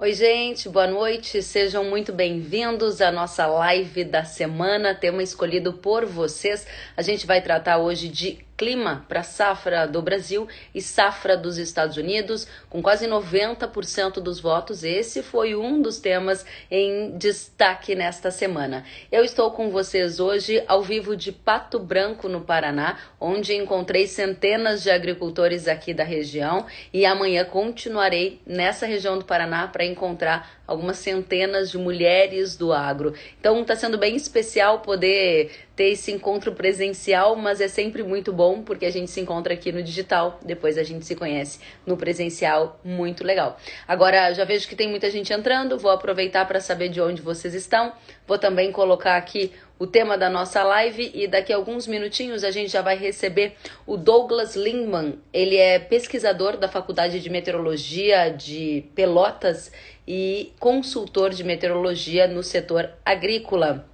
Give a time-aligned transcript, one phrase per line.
[0.00, 1.42] Oi, gente, boa noite.
[1.42, 6.64] Sejam muito bem-vindos à nossa live da semana, tema escolhido por vocês.
[6.96, 11.96] A gente vai tratar hoje de clima para safra do Brasil e safra dos Estados
[11.96, 14.82] Unidos, com quase 90% dos votos.
[14.82, 18.84] Esse foi um dos temas em destaque nesta semana.
[19.12, 24.82] Eu estou com vocês hoje ao vivo de Pato Branco, no Paraná, onde encontrei centenas
[24.82, 30.98] de agricultores aqui da região e amanhã continuarei nessa região do Paraná para encontrar algumas
[30.98, 33.14] centenas de mulheres do agro.
[33.40, 38.62] Então está sendo bem especial poder ter esse encontro presencial, mas é sempre muito bom
[38.62, 42.78] porque a gente se encontra aqui no digital, depois a gente se conhece no presencial,
[42.84, 43.58] muito legal.
[43.86, 47.54] Agora já vejo que tem muita gente entrando, vou aproveitar para saber de onde vocês
[47.54, 47.92] estão.
[48.26, 52.50] Vou também colocar aqui o tema da nossa live e daqui a alguns minutinhos a
[52.50, 53.54] gente já vai receber
[53.86, 55.20] o Douglas Lindman.
[55.32, 59.70] Ele é pesquisador da Faculdade de Meteorologia de Pelotas
[60.06, 63.88] e consultor de meteorologia no setor agrícola.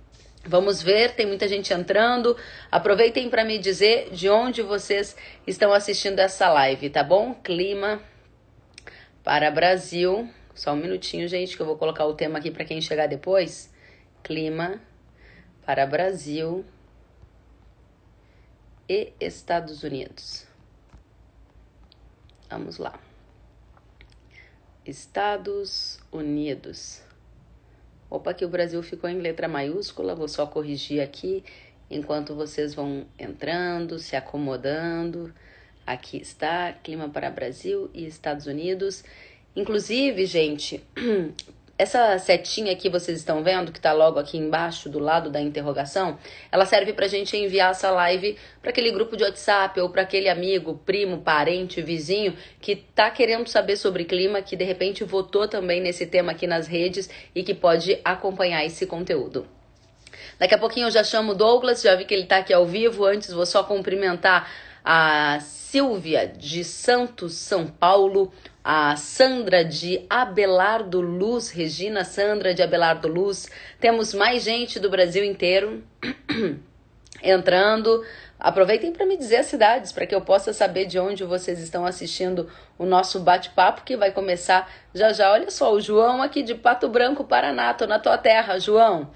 [0.46, 2.36] Vamos ver, tem muita gente entrando.
[2.70, 7.34] Aproveitem para me dizer de onde vocês estão assistindo essa live, tá bom?
[7.34, 8.00] Clima
[9.22, 10.28] para Brasil.
[10.54, 13.72] Só um minutinho, gente, que eu vou colocar o tema aqui para quem chegar depois.
[14.22, 14.80] Clima
[15.64, 16.64] para Brasil
[18.88, 20.46] e Estados Unidos.
[22.50, 22.98] Vamos lá.
[24.84, 27.02] Estados Unidos.
[28.10, 31.42] Opa, que o Brasil ficou em letra maiúscula, vou só corrigir aqui
[31.90, 35.34] enquanto vocês vão entrando, se acomodando.
[35.86, 39.04] Aqui está, clima para Brasil e Estados Unidos.
[39.56, 40.84] Inclusive, gente,
[41.76, 46.18] essa setinha que vocês estão vendo, que está logo aqui embaixo do lado da interrogação,
[46.52, 50.02] ela serve para a gente enviar essa live para aquele grupo de WhatsApp ou para
[50.02, 55.48] aquele amigo, primo, parente, vizinho que está querendo saber sobre clima, que de repente votou
[55.48, 59.46] também nesse tema aqui nas redes e que pode acompanhar esse conteúdo.
[60.38, 62.66] Daqui a pouquinho eu já chamo o Douglas, já vi que ele está aqui ao
[62.66, 63.04] vivo.
[63.04, 64.48] Antes vou só cumprimentar
[64.84, 68.30] a Silvia de Santos, São Paulo,
[68.62, 73.48] a Sandra de Abelardo Luz, Regina Sandra de Abelardo Luz.
[73.80, 75.82] Temos mais gente do Brasil inteiro
[77.22, 78.04] entrando.
[78.38, 81.86] Aproveitem para me dizer as cidades, para que eu possa saber de onde vocês estão
[81.86, 85.32] assistindo o nosso bate-papo, que vai começar já já.
[85.32, 89.10] Olha só, o João aqui de Pato Branco, Paraná, tô na tua terra, João.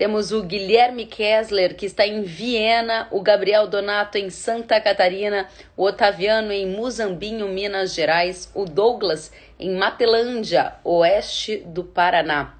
[0.00, 5.46] Temos o Guilherme Kessler, que está em Viena, o Gabriel Donato em Santa Catarina,
[5.76, 12.54] o Otaviano em Muzambinho, Minas Gerais, o Douglas em Matelândia, oeste do Paraná.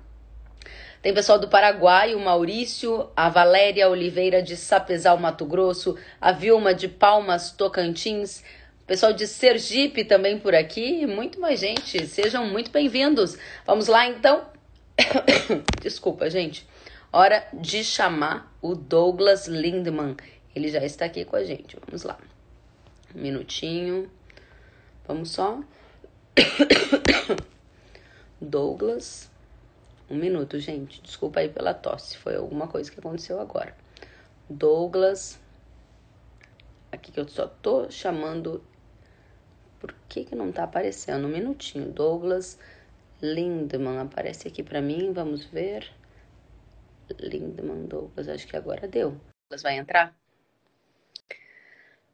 [1.00, 6.74] Tem pessoal do Paraguai, o Maurício, a Valéria Oliveira de Sapezal, Mato Grosso, a Vilma
[6.74, 8.44] de Palmas, Tocantins,
[8.86, 12.06] pessoal de Sergipe também por aqui, muito mais gente.
[12.06, 13.38] Sejam muito bem-vindos.
[13.64, 14.44] Vamos lá então.
[15.80, 16.68] Desculpa, gente.
[17.12, 20.16] Hora de chamar o Douglas Lindman.
[20.54, 21.76] Ele já está aqui com a gente.
[21.84, 22.16] Vamos lá.
[23.12, 24.08] Um minutinho.
[25.08, 25.60] Vamos só.
[28.40, 29.28] Douglas.
[30.08, 31.02] Um minuto, gente.
[31.02, 32.16] Desculpa aí pela tosse.
[32.16, 33.76] Foi alguma coisa que aconteceu agora.
[34.48, 35.36] Douglas.
[36.92, 38.62] Aqui que eu só tô chamando.
[39.80, 41.26] Por que que não tá aparecendo?
[41.26, 41.90] Um minutinho.
[41.90, 42.56] Douglas
[43.20, 45.12] Lindman aparece aqui para mim.
[45.12, 45.90] Vamos ver.
[47.18, 49.10] Lindman Douglas, acho que agora deu.
[49.10, 50.14] Douglas vai entrar?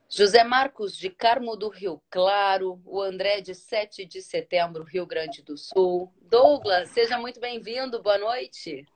[0.09, 5.43] José Marcos de Carmo do Rio Claro, o André de 7 de setembro, Rio Grande
[5.43, 6.13] do Sul.
[6.23, 8.87] Douglas, seja muito bem-vindo, boa noite.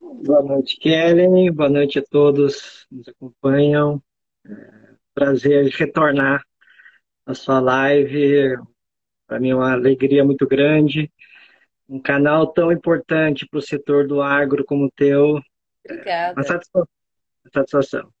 [0.00, 4.02] Boa noite, Kellen, boa noite a todos que nos acompanham.
[4.44, 6.44] É, prazer retornar
[7.24, 8.58] à sua live,
[9.28, 11.10] para mim é uma alegria muito grande
[11.92, 15.38] um canal tão importante para o setor do agro como o teu.
[15.84, 16.32] Obrigada.
[16.32, 16.88] Uma satisfação.
[17.44, 18.12] Uma satisfação.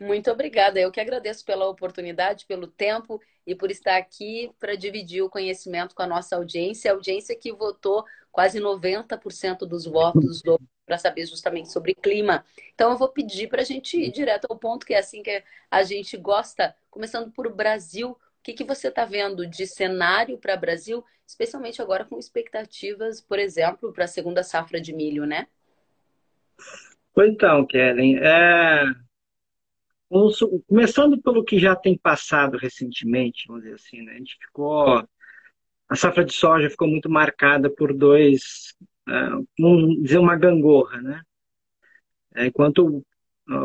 [0.00, 0.80] Muito obrigada.
[0.80, 5.94] Eu que agradeço pela oportunidade, pelo tempo e por estar aqui para dividir o conhecimento
[5.94, 10.42] com a nossa audiência, a audiência que votou quase 90% dos votos
[10.86, 12.44] para saber justamente sobre clima.
[12.74, 15.42] Então eu vou pedir para a gente ir direto ao ponto, que é assim que
[15.70, 18.16] a gente gosta, começando por Brasil.
[18.50, 23.38] Que, que você está vendo de cenário para o Brasil, especialmente agora com expectativas, por
[23.38, 25.46] exemplo, para a segunda safra de milho, né?
[27.16, 28.82] Então, Kellen, é...
[30.66, 34.14] começando pelo que já tem passado recentemente, vamos dizer assim, né?
[34.14, 35.08] a gente ficou,
[35.88, 38.74] a safra de soja ficou muito marcada por dois,
[39.08, 41.22] uh, vamos dizer uma gangorra, né?
[42.34, 43.04] É, enquanto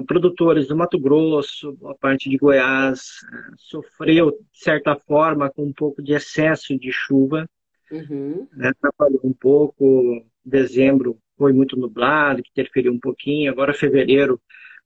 [0.08, 3.02] produtores do Mato Grosso, a parte de Goiás,
[3.32, 7.48] é, sofreu, de certa forma, com um pouco de excesso de chuva.
[7.92, 8.48] Uhum.
[8.54, 8.70] Né?
[8.70, 10.26] Atrapalhou um pouco.
[10.44, 13.52] Dezembro foi muito nublado, que interferiu um pouquinho.
[13.52, 14.40] Agora fevereiro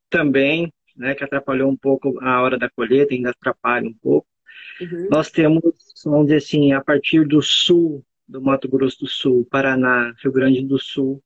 [0.09, 1.13] também, né?
[1.13, 4.27] Que atrapalhou um pouco a hora da colheita, ainda atrapalha um pouco.
[4.81, 5.07] Uhum.
[5.11, 5.61] Nós temos,
[6.05, 10.63] vamos dizer assim, a partir do sul do Mato Grosso do Sul, Paraná, Rio Grande
[10.63, 11.21] do Sul,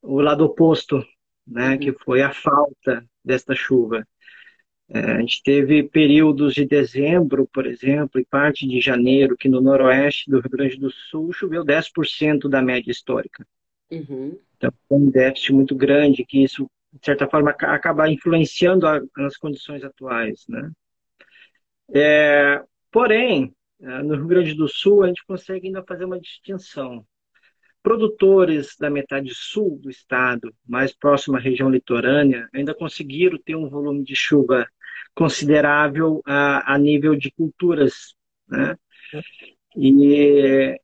[0.00, 1.04] o lado oposto,
[1.48, 1.78] né, uhum.
[1.78, 4.06] que foi a falta desta chuva.
[4.90, 9.60] É, a gente teve períodos de dezembro, por exemplo, e parte de janeiro, que no
[9.60, 13.46] noroeste do Rio Grande do Sul choveu 10% da média histórica.
[13.90, 14.38] Uhum.
[14.56, 19.36] Então, foi um déficit muito grande, que isso, de certa forma, acaba influenciando a, nas
[19.36, 20.46] condições atuais.
[20.48, 20.70] Né?
[21.94, 27.06] É, porém, é, no Rio Grande do Sul, a gente consegue ainda fazer uma distinção.
[27.82, 33.68] Produtores da metade sul do estado, mais próximo à região litorânea, ainda conseguiram ter um
[33.68, 34.66] volume de chuva
[35.14, 38.14] considerável a, a nível de culturas.
[38.48, 38.76] Né?
[39.76, 40.78] E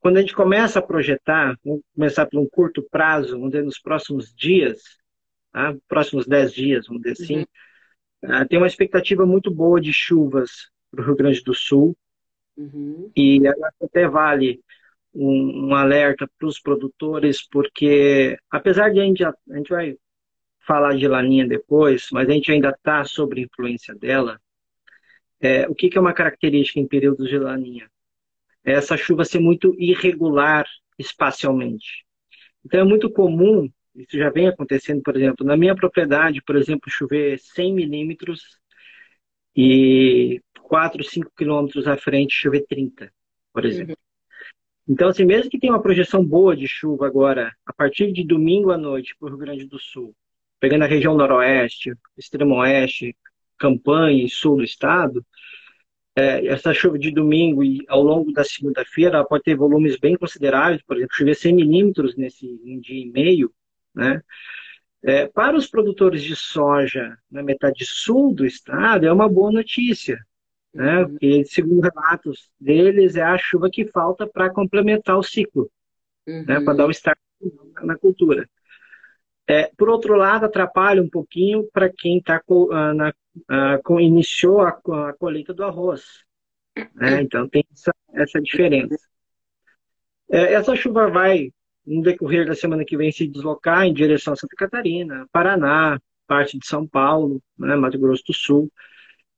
[0.00, 3.78] quando a gente começa a projetar, vamos começar por um curto prazo, vamos dizer, nos
[3.78, 4.80] próximos dias,
[5.52, 5.76] tá?
[5.86, 7.46] próximos 10 dias, vamos dizer assim,
[8.22, 8.42] uhum.
[8.42, 11.96] uh, tem uma expectativa muito boa de chuvas para o Rio Grande do Sul.
[12.56, 13.10] Uhum.
[13.16, 13.40] E
[13.82, 14.60] até vale
[15.14, 19.96] um, um alerta para os produtores, porque apesar de a gente, a gente vai
[20.66, 24.40] falar de laninha depois, mas a gente ainda está sob influência dela.
[25.40, 27.90] É, o que, que é uma característica em períodos de laninha?
[28.64, 30.66] É essa chuva ser muito irregular
[30.98, 32.04] espacialmente.
[32.64, 36.90] Então é muito comum, isso já vem acontecendo, por exemplo, na minha propriedade, por exemplo,
[36.90, 38.58] chover 100 milímetros
[39.56, 43.12] e 4, 5 quilômetros à frente chover 30,
[43.52, 43.92] por exemplo.
[43.92, 44.09] Uhum.
[44.90, 48.72] Então, assim, mesmo que tenha uma projeção boa de chuva agora, a partir de domingo
[48.72, 50.12] à noite para o Rio Grande do Sul,
[50.58, 53.16] pegando a região noroeste, extremo oeste,
[53.56, 55.24] campanha e sul do estado,
[56.16, 60.82] é, essa chuva de domingo e ao longo da segunda-feira pode ter volumes bem consideráveis,
[60.82, 63.52] por exemplo, chover 100 milímetros nesse um dia e meio,
[63.94, 64.20] né?
[65.04, 70.18] É, para os produtores de soja na metade sul do estado, é uma boa notícia,
[70.72, 71.00] né?
[71.00, 71.10] Uhum.
[71.10, 75.70] Porque, segundo relatos deles, é a chuva que falta para complementar o ciclo,
[76.26, 76.44] uhum.
[76.46, 76.60] né?
[76.60, 77.18] para dar o start
[77.82, 78.48] na cultura.
[79.46, 83.12] É, por outro lado, atrapalha um pouquinho para quem tá, uh, na,
[83.88, 86.24] uh, iniciou a, a, colheita do arroz.
[86.94, 87.22] Né?
[87.22, 88.96] Então tem essa, essa diferença.
[90.30, 91.50] É, essa chuva vai,
[91.84, 96.56] no decorrer da semana que vem, se deslocar em direção a Santa Catarina, Paraná, parte
[96.56, 98.70] de São Paulo, né, Mato Grosso do Sul,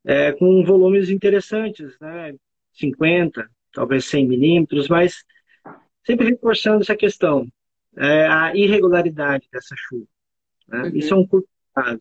[0.05, 2.35] é, com volumes interessantes, né,
[2.73, 5.25] 50, talvez 100 milímetros, mas
[6.05, 7.47] sempre reforçando essa questão
[7.97, 10.07] é, a irregularidade dessa chuva.
[10.69, 10.83] Né?
[10.83, 10.97] Uhum.
[10.97, 12.01] Isso é um curto prazo.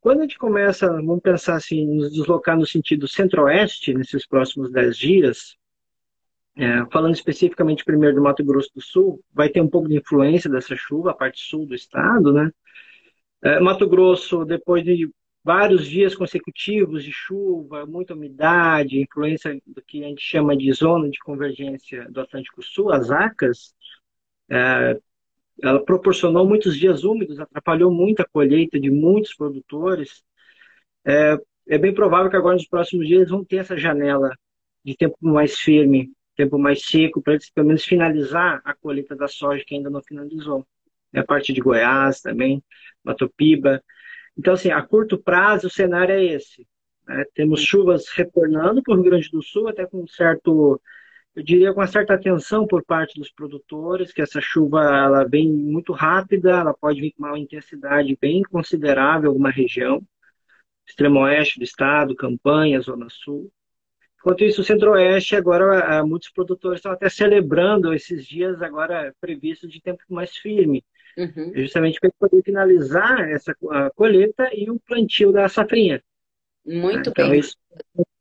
[0.00, 4.96] Quando a gente começa, vamos pensar assim, nos deslocar no sentido centro-oeste, nesses próximos 10
[4.96, 5.56] dias,
[6.56, 10.48] é, falando especificamente primeiro do Mato Grosso do Sul, vai ter um pouco de influência
[10.48, 12.50] dessa chuva, a parte sul do estado, né?
[13.42, 15.10] É, Mato Grosso, depois de
[15.46, 21.08] vários dias consecutivos de chuva, muita umidade, influência do que a gente chama de zona
[21.08, 23.72] de convergência do Atlântico Sul, as ACAS,
[24.50, 24.98] é,
[25.62, 30.24] ela proporcionou muitos dias úmidos, atrapalhou muito a colheita de muitos produtores.
[31.04, 31.38] É,
[31.68, 34.36] é bem provável que agora nos próximos dias vão ter essa janela
[34.84, 39.28] de tempo mais firme, tempo mais seco, para eles pelo menos finalizar a colheita da
[39.28, 40.66] soja que ainda não finalizou.
[41.12, 42.60] É a parte de Goiás também,
[43.04, 43.80] Matopiba.
[44.36, 46.66] Então, assim, a curto prazo o cenário é esse.
[47.06, 47.24] Né?
[47.34, 50.80] Temos chuvas retornando para o Rio Grande do Sul, até com um certo
[51.36, 55.52] eu diria com uma certa atenção por parte dos produtores, que essa chuva ela vem
[55.52, 60.02] muito rápida, ela pode vir com uma intensidade bem considerável em alguma região,
[60.86, 63.52] extremo oeste do estado, campanha, zona sul.
[64.18, 69.82] Enquanto isso, o centro-oeste, agora muitos produtores estão até celebrando esses dias agora previstos de
[69.82, 70.82] tempo mais firme,
[71.16, 71.52] uhum.
[71.54, 76.02] justamente para poder finalizar essa a colheita e o plantio da safrinha.
[76.64, 77.40] Muito então, bem.
[77.40, 77.56] Isso,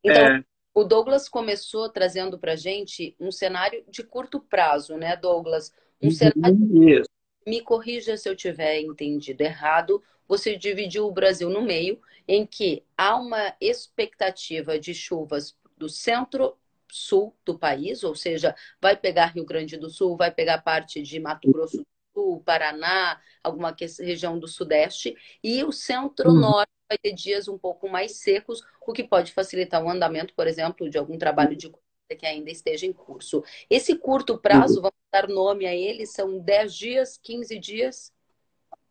[0.04, 5.72] então, é, o Douglas começou trazendo para gente um cenário de curto prazo, né, Douglas?
[6.02, 6.90] Um uhum, cenário.
[6.90, 7.10] Isso.
[7.48, 10.04] Me corrija se eu tiver entendido errado.
[10.28, 17.36] Você dividiu o Brasil no meio, em que há uma expectativa de chuvas do centro-sul
[17.46, 21.52] do país, ou seja, vai pegar Rio Grande do Sul, vai pegar parte de Mato
[21.52, 27.58] Grosso do Sul, Paraná, alguma região do Sudeste, e o centro-norte vai ter dias um
[27.58, 31.70] pouco mais secos, o que pode facilitar o andamento, por exemplo, de algum trabalho de
[32.18, 33.44] que ainda esteja em curso.
[33.70, 38.14] Esse curto prazo, vamos dar nome a ele, são 10 dias, 15 dias?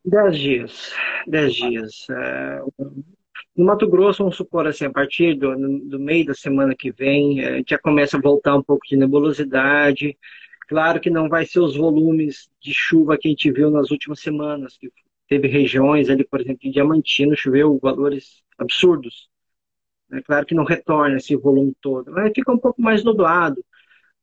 [0.04, 0.92] 10 dias,
[1.26, 2.06] 10 dias.
[2.10, 2.60] É,
[3.56, 5.54] No Mato Grosso, vamos supor assim, a partir do,
[5.88, 10.18] do meio da semana que vem, é, já começa a voltar um pouco de nebulosidade.
[10.68, 14.20] Claro que não vai ser os volumes de chuva que a gente viu nas últimas
[14.20, 14.90] semanas, que
[15.28, 19.28] teve regiões ali, por exemplo, em Diamantino, choveu valores absurdos.
[20.12, 23.64] É claro que não retorna esse volume todo, mas fica um pouco mais nublado.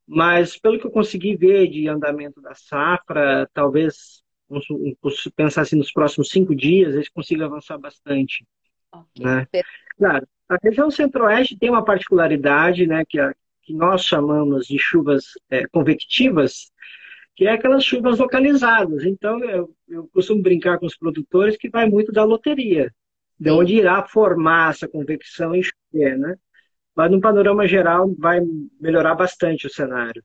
[0.08, 4.24] Mas pelo que eu consegui ver de andamento da safra, talvez,
[5.36, 8.46] pensar assim, nos próximos cinco dias, eles consigam avançar bastante.
[8.92, 9.26] Okay.
[9.26, 9.48] Né?
[9.98, 15.26] Claro, a região centro-oeste tem uma particularidade, né, que, a, que nós chamamos de chuvas
[15.50, 16.72] é, convectivas,
[17.36, 19.04] que é aquelas chuvas localizadas.
[19.04, 22.94] Então, eu, eu, costumo brincar com os produtores que vai muito da loteria,
[23.40, 26.36] de onde irá formar essa convecção e chover, né?
[26.96, 28.42] Mas, no panorama geral, vai
[28.80, 30.24] melhorar bastante o cenário.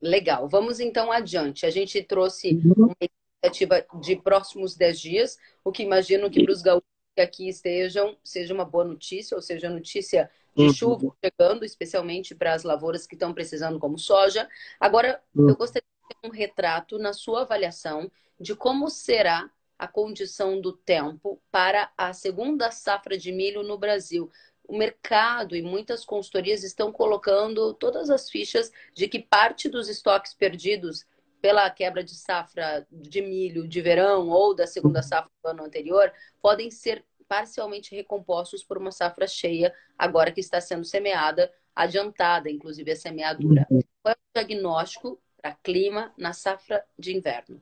[0.00, 0.48] Legal.
[0.48, 1.66] Vamos, então, adiante.
[1.66, 2.86] A gente trouxe uhum.
[2.86, 7.48] uma expectativa de próximos 10 dias, o que imagino que para os gaúchos que aqui
[7.48, 10.72] estejam, seja uma boa notícia, ou seja, notícia de uhum.
[10.72, 14.48] chuva chegando, especialmente para as lavouras que estão precisando, como soja.
[14.78, 15.48] Agora, uhum.
[15.48, 20.72] eu gostaria de ter um retrato na sua avaliação de como será a condição do
[20.72, 24.30] tempo para a segunda safra de milho no Brasil.
[24.66, 30.32] O mercado e muitas consultorias estão colocando todas as fichas de que parte dos estoques
[30.32, 31.04] perdidos
[31.40, 35.02] pela quebra de safra de milho de verão ou da segunda uhum.
[35.02, 40.60] safra do ano anterior, podem ser parcialmente recompostos por uma safra cheia, agora que está
[40.60, 43.66] sendo semeada, adiantada, inclusive a semeadura.
[43.70, 43.80] Uhum.
[44.02, 47.60] Qual é o diagnóstico para clima na safra de inverno?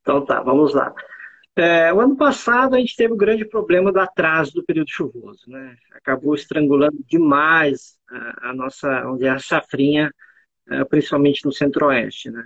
[0.00, 0.94] Então tá, vamos lá.
[1.56, 4.90] É, o ano passado a gente teve o um grande problema do atraso do período
[4.90, 5.74] chuvoso, né?
[5.92, 10.12] Acabou estrangulando demais a, a nossa, dizer, a safrinha,
[10.68, 12.44] é, principalmente no centro-oeste, né?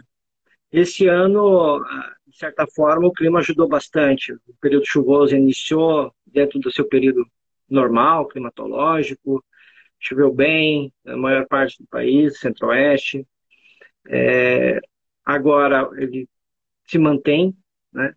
[0.73, 1.83] Esse ano,
[2.27, 4.33] de certa forma, o clima ajudou bastante.
[4.33, 7.27] O período chuvoso iniciou dentro do seu período
[7.69, 9.45] normal, climatológico,
[9.99, 13.27] choveu bem na maior parte do país, centro-oeste.
[14.09, 14.81] É,
[15.25, 16.29] agora ele
[16.87, 17.55] se mantém,
[17.93, 18.15] né?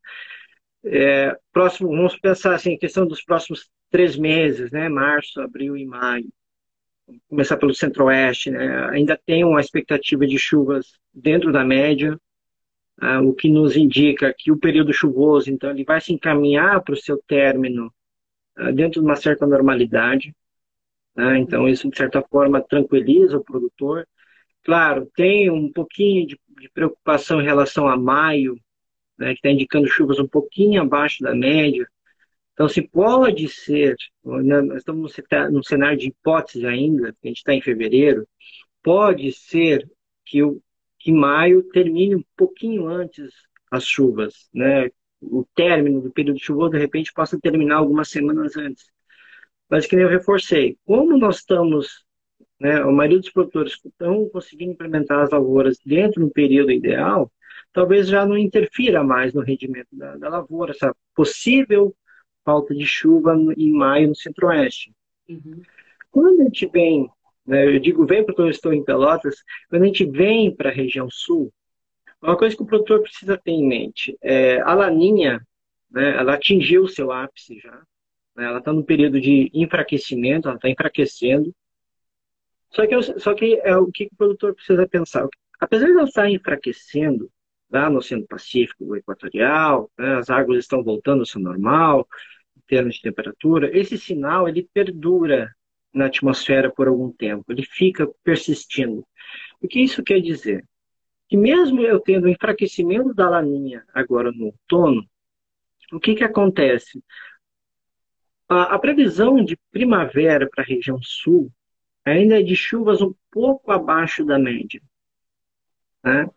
[0.85, 4.89] É, próximo, vamos pensar assim, questão dos próximos três meses, né?
[4.89, 6.29] Março, abril e maio.
[7.07, 8.89] Vamos começar pelo centro-oeste, né?
[8.89, 12.19] Ainda tem uma expectativa de chuvas dentro da média,
[13.01, 16.93] ah, o que nos indica que o período chuvoso, então, ele vai se encaminhar para
[16.93, 17.93] o seu término
[18.55, 20.35] ah, dentro de uma certa normalidade.
[21.15, 21.39] Né?
[21.39, 24.07] Então, isso, de certa forma, tranquiliza o produtor.
[24.63, 28.55] Claro, tem um pouquinho de, de preocupação em relação a maio,
[29.17, 31.87] né, que está indicando chuvas um pouquinho abaixo da média.
[32.53, 35.13] Então, se pode ser, né, nós estamos
[35.51, 38.27] num cenário de hipótese ainda, a gente está em fevereiro,
[38.81, 39.89] pode ser
[40.25, 40.61] que o,
[41.03, 43.29] que maio termine um pouquinho antes
[43.69, 44.89] as chuvas, né?
[45.21, 48.85] O término do período chuvoso, de repente, possa terminar algumas semanas antes.
[49.69, 52.05] Mas que nem eu reforcei, como nós estamos,
[52.57, 57.29] né, a maioria dos produtores estão conseguindo implementar as lavouras dentro do período ideal,
[57.73, 61.93] talvez já não interfira mais no rendimento da, da lavoura, essa possível
[62.45, 64.93] falta de chuva em maio no centro-oeste.
[65.27, 65.61] Uhum.
[66.11, 67.09] Quando a gente vem
[67.45, 67.65] né?
[67.75, 69.35] Eu digo vem porque eu estou em Pelotas.
[69.69, 71.53] Quando a gente vem para a região sul,
[72.21, 75.45] uma coisa que o produtor precisa ter em mente é a laninha,
[75.91, 77.81] né, ela atingiu o seu ápice já.
[78.35, 81.53] Né, ela está no período de enfraquecimento, ela está enfraquecendo.
[82.69, 85.27] Só que, só que é o que o produtor precisa pensar.
[85.59, 87.29] Apesar de ela estar enfraquecendo
[87.69, 92.07] lá no Oceano Pacífico Equatorial, né, as águas estão voltando ao seu normal,
[92.55, 95.53] em termos de temperatura, esse sinal ele perdura
[95.93, 99.05] na atmosfera por algum tempo, ele fica persistindo.
[99.61, 100.65] O que isso quer dizer?
[101.29, 105.05] Que mesmo eu tendo enfraquecimento da laninha agora no outono,
[105.91, 107.03] o que, que acontece?
[108.49, 111.51] A, a previsão de primavera para a região sul
[112.03, 114.81] ainda é de chuvas um pouco abaixo da média.
[116.03, 116.27] Né?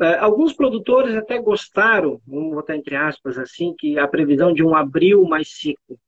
[0.00, 4.76] É, alguns produtores até gostaram, vamos botar entre aspas assim, que a previsão de um
[4.76, 5.98] abril mais seco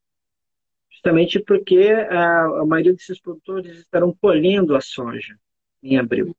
[1.00, 5.34] justamente porque a, a maioria desses produtores estarão colhendo a soja
[5.82, 6.36] em abril.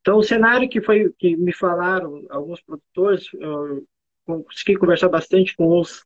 [0.00, 3.86] Então, o cenário que foi que me falaram alguns produtores, eu
[4.26, 6.04] consegui conversar bastante com os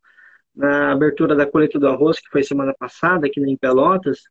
[0.54, 4.22] na abertura da colheita do arroz, que foi semana passada aqui em Pelotas, o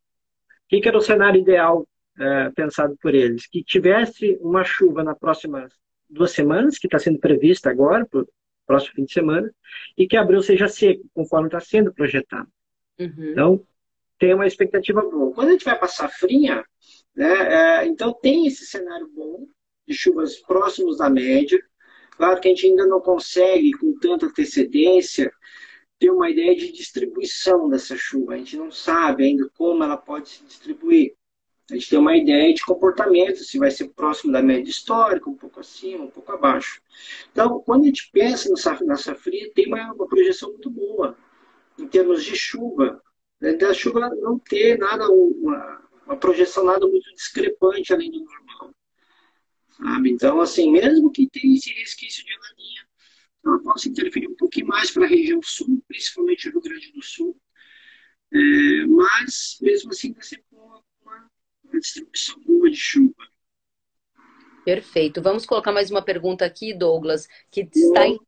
[0.69, 1.87] que, que, era o cenário ideal
[2.19, 3.47] é, pensado por eles?
[3.47, 5.73] Que tivesse uma chuva nas próximas
[6.07, 8.27] duas semanas, que está sendo prevista agora, para o
[8.67, 9.51] próximo fim de semana,
[9.97, 12.47] e que abril seja seco, conforme está sendo projetado.
[12.99, 13.31] Uhum.
[13.31, 13.67] Então,
[14.21, 15.33] tem uma expectativa boa.
[15.33, 16.63] Quando a gente vai para a safrinha,
[17.15, 19.47] né, é, então tem esse cenário bom
[19.87, 21.59] de chuvas próximos da média.
[22.11, 25.33] Claro que a gente ainda não consegue, com tanta antecedência,
[25.97, 28.33] ter uma ideia de distribuição dessa chuva.
[28.33, 31.15] A gente não sabe ainda como ela pode se distribuir.
[31.71, 35.35] A gente tem uma ideia de comportamento, se vai ser próximo da média histórica, um
[35.35, 36.81] pouco acima, um pouco abaixo.
[37.31, 38.49] Então, quando a gente pensa
[38.85, 41.17] na safra tem uma, uma projeção muito boa
[41.77, 43.01] em termos de chuva.
[43.39, 43.53] Né?
[43.53, 48.75] Da chuva não ter nada, uma, uma projeção nada muito discrepante além do normal.
[49.69, 50.11] Sabe?
[50.11, 52.87] Então, assim, mesmo que tenha esse resquício de laninha,
[53.45, 57.39] ela possa interferir um pouquinho mais para a região sul, principalmente Rio Grande do Sul.
[58.33, 63.27] É, mas, mesmo assim, vai ser uma, uma distribuição boa de chuva.
[64.63, 65.21] Perfeito.
[65.21, 68.19] Vamos colocar mais uma pergunta aqui, Douglas, que está em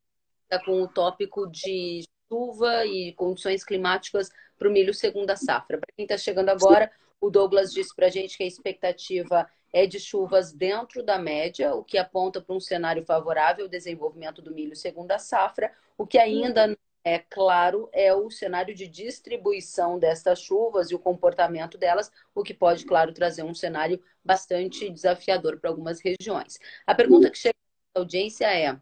[0.66, 5.78] com o tópico de chuva e condições climáticas para o milho segunda safra.
[5.78, 9.86] Para quem está chegando agora, o Douglas disse para a gente que a expectativa é
[9.86, 14.54] de chuvas dentro da média, o que aponta para um cenário favorável ao desenvolvimento do
[14.54, 15.72] milho segunda safra.
[15.96, 21.00] O que ainda não é claro é o cenário de distribuição destas chuvas e o
[21.00, 26.60] comportamento delas, o que pode, claro, trazer um cenário bastante desafiador para algumas regiões.
[26.88, 27.56] A pergunta que chega
[27.96, 28.80] à audiência é: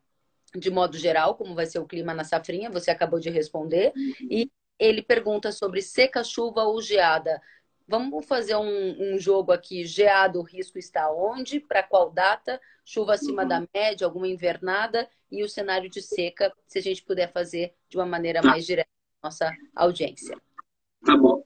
[0.55, 3.93] de modo geral, como vai ser o clima na safrinha, você acabou de responder,
[4.29, 7.41] e ele pergunta sobre seca, chuva ou geada.
[7.87, 9.85] Vamos fazer um, um jogo aqui.
[9.85, 11.59] Geado, o risco está onde?
[11.59, 12.59] Para qual data?
[12.85, 13.47] Chuva acima uhum.
[13.47, 15.09] da média, alguma invernada?
[15.29, 18.47] E o cenário de seca, se a gente puder fazer de uma maneira tá.
[18.47, 18.89] mais direta
[19.21, 20.35] nossa audiência.
[21.05, 21.43] Tá bom.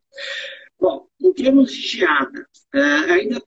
[0.80, 3.44] Bom, em termos de geada, é, ainda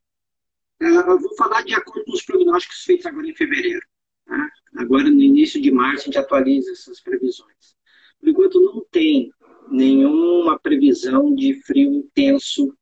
[0.81, 3.87] é, eu vou falar de acordo com os prognósticos feitos agora em fevereiro.
[4.27, 4.51] Tá?
[4.77, 7.77] Agora, no início de março, a gente atualiza essas previsões.
[8.21, 9.33] Por enquanto, não tem
[9.71, 12.75] nenhuma previsão de frio intenso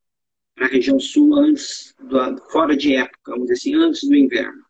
[0.55, 2.19] para a região sul antes, do,
[2.50, 4.64] fora de época, vamos dizer assim, antes do inverno.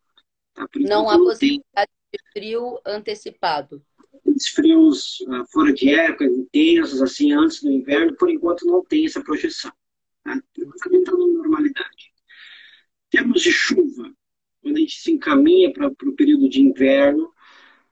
[0.53, 0.67] Tá?
[0.81, 3.81] não há possibilidade de frio antecipado.
[4.25, 9.05] Os frios uh, fora de época, intensos, assim, antes do inverno, por enquanto não tem
[9.05, 9.71] essa projeção.
[10.23, 10.41] Tá?
[10.57, 12.11] Está na normalidade.
[13.07, 14.11] Em termos de chuva,
[14.67, 17.31] quando a gente se encaminha para o período de inverno,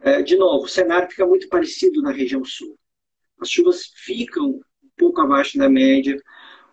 [0.02, 2.78] é, de novo, o cenário fica muito parecido na região sul.
[3.40, 6.22] As chuvas ficam um pouco abaixo da média,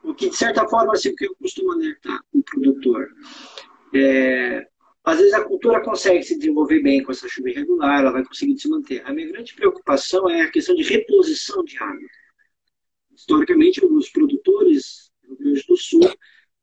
[0.02, 3.08] o que, de certa forma, assim, que eu costumo alertar o produtor.
[3.94, 4.66] É,
[5.04, 8.58] às vezes a cultura consegue se desenvolver bem com essa chuva irregular, ela vai conseguir
[8.58, 9.02] se manter.
[9.06, 12.08] A minha grande preocupação é a questão de reposição de água.
[13.14, 16.12] Historicamente, os produtores do Rio Grande do Sul,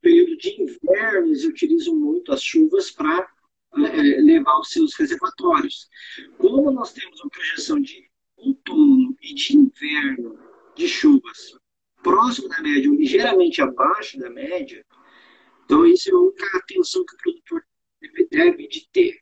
[0.01, 3.29] período de inverno, eles utilizam muito as chuvas para
[3.75, 5.87] é, levar os seus reservatórios.
[6.37, 10.39] Como nós temos uma projeção de outono e de inverno
[10.75, 11.57] de chuvas
[12.01, 14.85] próximo da média ou ligeiramente abaixo da média,
[15.65, 17.63] então isso é a única atenção que o produtor
[18.01, 19.19] deve, deve de ter.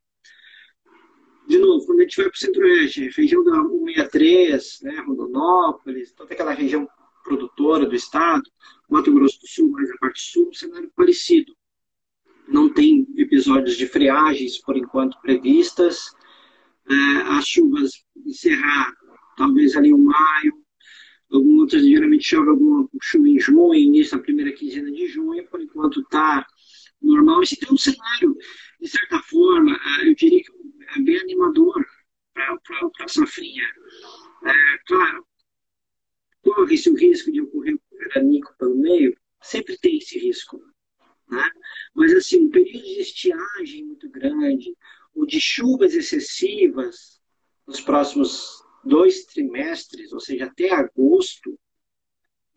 [1.48, 6.34] De novo, quando a gente vai para o centro-oeste, região da 163, né, Rondonópolis, toda
[6.34, 6.88] aquela região
[7.24, 8.44] produtora do estado,
[8.90, 11.54] Mato Grosso do Sul, mais a parte sul, um cenário parecido.
[12.48, 16.14] Não tem episódios de friagens, por enquanto, previstas.
[16.90, 16.94] É,
[17.38, 18.94] as chuvas encerrar,
[19.36, 20.54] talvez ali em maio,
[21.32, 25.62] Algumas outras geralmente chove alguma chuva em junho, início da primeira quinzena de junho, por
[25.62, 26.46] enquanto está
[27.02, 27.44] normal.
[27.44, 28.36] Esse tem um cenário,
[28.80, 30.52] de certa forma, eh, eu diria que
[30.96, 31.86] é bem animador
[32.34, 33.64] para a safrinha.
[34.46, 35.26] É, claro,
[36.42, 40.62] corre-se o risco de ocorrer granico pelo meio, sempre tem esse risco.
[41.30, 41.44] Né?
[41.94, 44.76] Mas, assim, um período de estiagem muito grande,
[45.16, 47.20] ou de chuvas excessivas
[47.66, 51.60] nos próximos dois trimestres, ou seja, até agosto,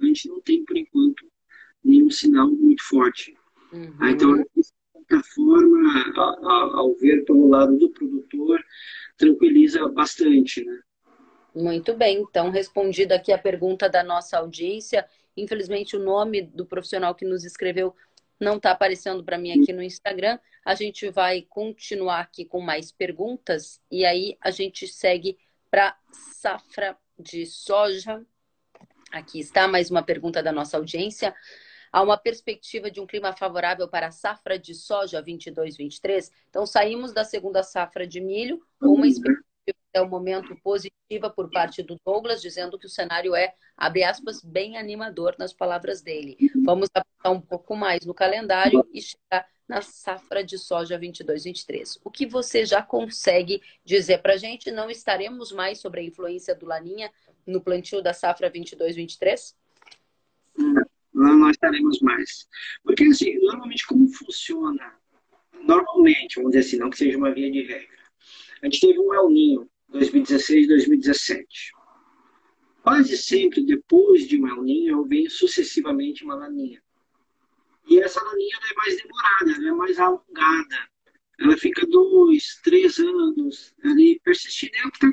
[0.00, 1.26] a gente não tem, por enquanto,
[1.82, 3.36] nenhum sinal muito forte.
[3.72, 3.96] Uhum.
[3.98, 8.62] Ah, então, de certa forma, ao, ao ver pelo lado do produtor,
[9.16, 10.80] tranquiliza bastante, né?
[11.54, 15.04] Muito bem, então respondida aqui a pergunta da nossa audiência.
[15.40, 17.94] Infelizmente, o nome do profissional que nos escreveu
[18.38, 20.38] não está aparecendo para mim aqui no Instagram.
[20.64, 25.38] A gente vai continuar aqui com mais perguntas e aí a gente segue
[25.70, 28.24] para safra de soja.
[29.12, 31.34] Aqui está mais uma pergunta da nossa audiência.
[31.92, 36.30] Há uma perspectiva de um clima favorável para a safra de soja 22-23?
[36.48, 39.44] Então, saímos da segunda safra de milho uma expectativa
[39.90, 44.42] até o momento positiva por parte do Douglas, dizendo que o cenário é, abre aspas,
[44.44, 46.36] bem animador nas palavras dele.
[46.64, 51.98] Vamos apontar um pouco mais no calendário e chegar na safra de soja 22-23.
[52.04, 54.70] O que você já consegue dizer para a gente?
[54.70, 57.10] Não estaremos mais sobre a influência do Laninha
[57.46, 59.54] no plantio da safra 22-23?
[60.56, 62.46] Não, não estaremos mais.
[62.84, 64.94] Porque, assim, normalmente como funciona?
[65.62, 68.00] Normalmente, vamos dizer assim, não que seja uma via de regra.
[68.62, 71.72] A gente teve um El Ninho 2016 2017.
[72.82, 76.82] quase sempre depois de um El Ninho vem sucessivamente uma laninha.
[77.88, 80.88] E essa laninha é mais demorada, ela é mais alongada.
[81.38, 84.72] Ela fica dois, três anos ali persistindo.
[84.76, 85.12] É o que está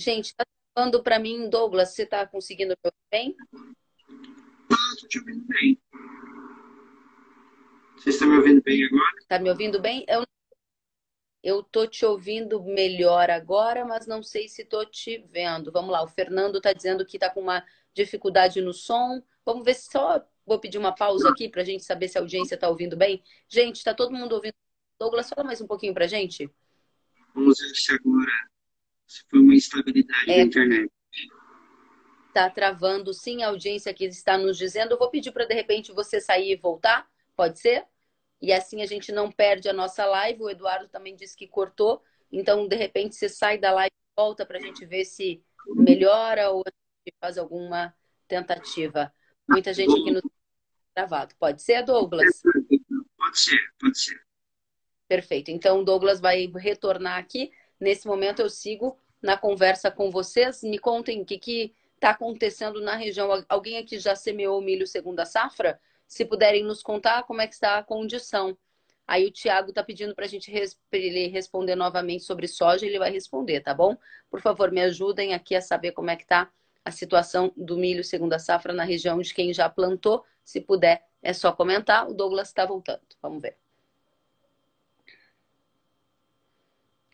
[0.00, 3.36] Gente, tá falando para mim, Douglas, você está conseguindo me ouvir bem?
[4.72, 5.78] Ah, estou te ouvindo bem.
[7.96, 9.16] Você está me ouvindo bem agora?
[9.20, 10.06] Está me ouvindo bem?
[10.08, 10.24] Eu,
[11.42, 15.70] eu tô te ouvindo melhor agora, mas não sei se tô te vendo.
[15.70, 19.22] Vamos lá, o Fernando está dizendo que está com uma dificuldade no som.
[19.44, 22.22] Vamos ver se só vou pedir uma pausa aqui para a gente saber se a
[22.22, 23.22] audiência está ouvindo bem.
[23.50, 24.54] Gente, está todo mundo ouvindo?
[24.98, 26.50] Douglas, fala mais um pouquinho para gente.
[27.34, 28.50] Vamos ver se agora
[29.10, 30.92] se foi uma instabilidade é, da internet.
[32.28, 34.92] Está travando, sim, a audiência que está nos dizendo.
[34.92, 37.84] Eu vou pedir para, de repente, você sair e voltar, pode ser?
[38.40, 40.44] E assim a gente não perde a nossa live.
[40.44, 42.00] O Eduardo também disse que cortou.
[42.30, 45.42] Então, de repente, você sai da live e volta para a gente ver se
[45.74, 46.62] melhora ou
[47.20, 47.92] faz alguma
[48.28, 49.12] tentativa.
[49.48, 50.22] Muita gente aqui no
[50.94, 51.34] travado.
[51.36, 52.40] Pode ser, Douglas?
[53.18, 54.22] Pode ser, pode ser.
[55.08, 55.50] Perfeito.
[55.50, 57.50] Então, o Douglas vai retornar aqui.
[57.80, 60.62] Nesse momento eu sigo na conversa com vocês.
[60.62, 63.44] Me contem o que está acontecendo na região.
[63.48, 65.80] Alguém aqui já semeou milho segunda safra?
[66.06, 68.56] Se puderem nos contar como é que está a condição.
[69.06, 70.52] Aí o Tiago está pedindo para a gente
[70.92, 73.96] ele responder novamente sobre soja, ele vai responder, tá bom?
[74.30, 76.48] Por favor, me ajudem aqui a saber como é que está
[76.84, 80.24] a situação do milho segunda safra na região de quem já plantou.
[80.44, 82.08] Se puder, é só comentar.
[82.08, 83.02] O Douglas está voltando.
[83.20, 83.59] Vamos ver.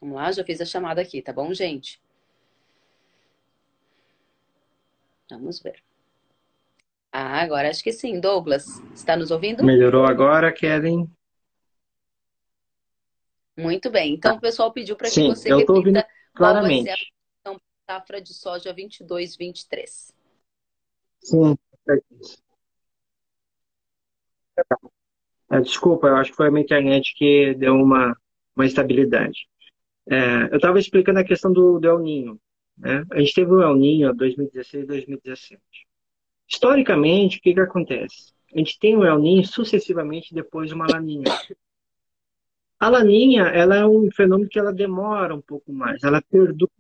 [0.07, 2.01] Vamos lá, já fiz a chamada aqui, tá bom, gente?
[5.29, 5.83] Vamos ver.
[7.11, 8.21] Ah, agora acho que sim.
[8.21, 9.65] Douglas, está nos ouvindo?
[9.65, 11.11] Melhorou agora, Kevin?
[13.57, 14.15] Muito bem.
[14.15, 16.05] Então, o pessoal pediu para que você eu repita ouvindo
[16.37, 16.85] claramente.
[17.43, 20.15] qual vai ser a safra de soja 22, 23.
[21.21, 21.59] Sim.
[25.51, 28.17] É, desculpa, eu acho que foi a minha internet que deu uma,
[28.55, 29.49] uma instabilidade.
[30.09, 32.41] É, eu estava explicando a questão do, do El Ninho.
[32.79, 33.05] Né?
[33.11, 35.63] A gente teve o El Ninho 2016 e 2017.
[36.49, 38.33] Historicamente, o que, que acontece?
[38.55, 41.25] A gente tem o El Ninho sucessivamente depois de uma Laninha.
[42.79, 46.71] A Laninha ela é um fenômeno que ela demora um pouco mais, ela perdura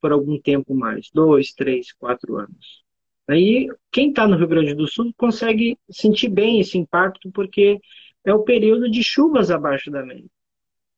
[0.00, 2.84] por algum tempo mais, dois, três, quatro anos.
[3.28, 7.80] Aí, quem está no Rio Grande do Sul consegue sentir bem esse impacto, porque
[8.24, 10.28] é o período de chuvas abaixo da média.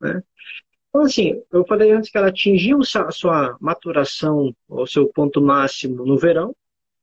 [0.01, 0.23] Né?
[0.93, 6.05] Então, assim, eu falei antes que ela atingiu a sua maturação, o seu ponto máximo
[6.05, 6.55] no verão,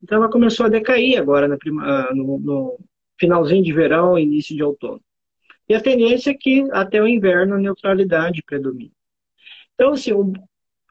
[0.01, 2.79] então ela começou a decair agora ah, no, no
[3.19, 5.01] finalzinho de verão início de outono.
[5.67, 8.93] E a tendência é que até o inverno a neutralidade predomine.
[9.73, 10.33] Então, assim, o,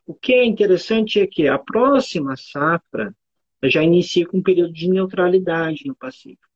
[0.05, 3.15] o que é interessante é que a próxima safra
[3.63, 6.49] já inicia com um período de neutralidade no Pacífico.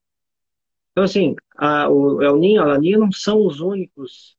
[0.91, 4.37] Então, assim, a, o El Ninho e a Laninha não são os únicos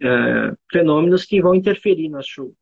[0.00, 2.56] é, fenômenos que vão interferir nas chuvas.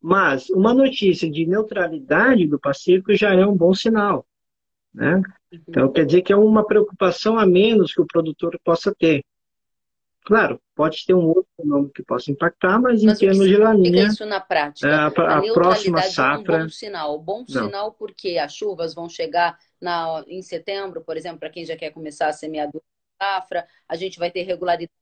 [0.00, 4.26] Mas uma notícia de neutralidade do Pacífico já é um bom sinal.
[4.92, 5.22] Né?
[5.68, 9.24] Então, quer dizer que é uma preocupação a menos que o produtor possa ter.
[10.24, 14.06] Claro, pode ter um outro fenômeno que possa impactar, mas, mas em termos de laninha...
[14.06, 14.88] isso na prática?
[14.88, 16.54] É, a, a, a próxima safra...
[16.54, 17.18] É um bom sinal.
[17.18, 17.64] Bom Não.
[17.64, 21.90] sinal porque as chuvas vão chegar na, em setembro, por exemplo, para quem já quer
[21.90, 22.80] começar a semear do
[23.20, 25.01] safra, a gente vai ter regularidade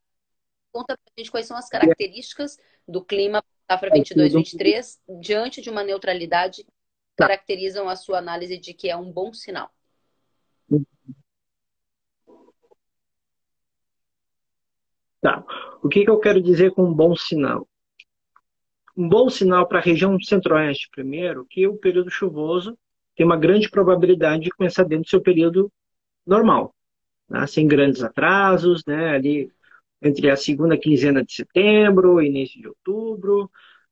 [0.72, 2.56] Conta para a gente quais são as características
[2.86, 6.70] do clima safra 22, 23 diante de uma neutralidade que
[7.16, 7.26] tá.
[7.26, 9.70] caracterizam a sua análise de que é um bom sinal.
[15.20, 15.44] Tá.
[15.82, 17.68] O que, que eu quero dizer com um bom sinal?
[18.96, 22.76] Um bom sinal para a região centro-oeste, primeiro, que o período chuvoso
[23.14, 25.70] tem uma grande probabilidade de começar dentro do seu período
[26.26, 26.74] normal,
[27.28, 27.46] né?
[27.46, 29.10] sem grandes atrasos, né?
[29.10, 29.52] ali
[30.02, 33.50] entre a segunda quinzena de setembro e início de outubro.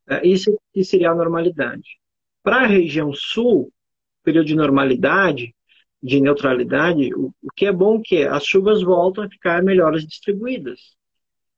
[0.08, 1.98] É, isso que seria a normalidade.
[2.42, 3.72] Para a região sul,
[4.24, 5.54] período de normalidade,
[6.02, 10.06] de neutralidade, o, o que é bom é que as chuvas voltam a ficar melhores
[10.06, 10.96] distribuídas.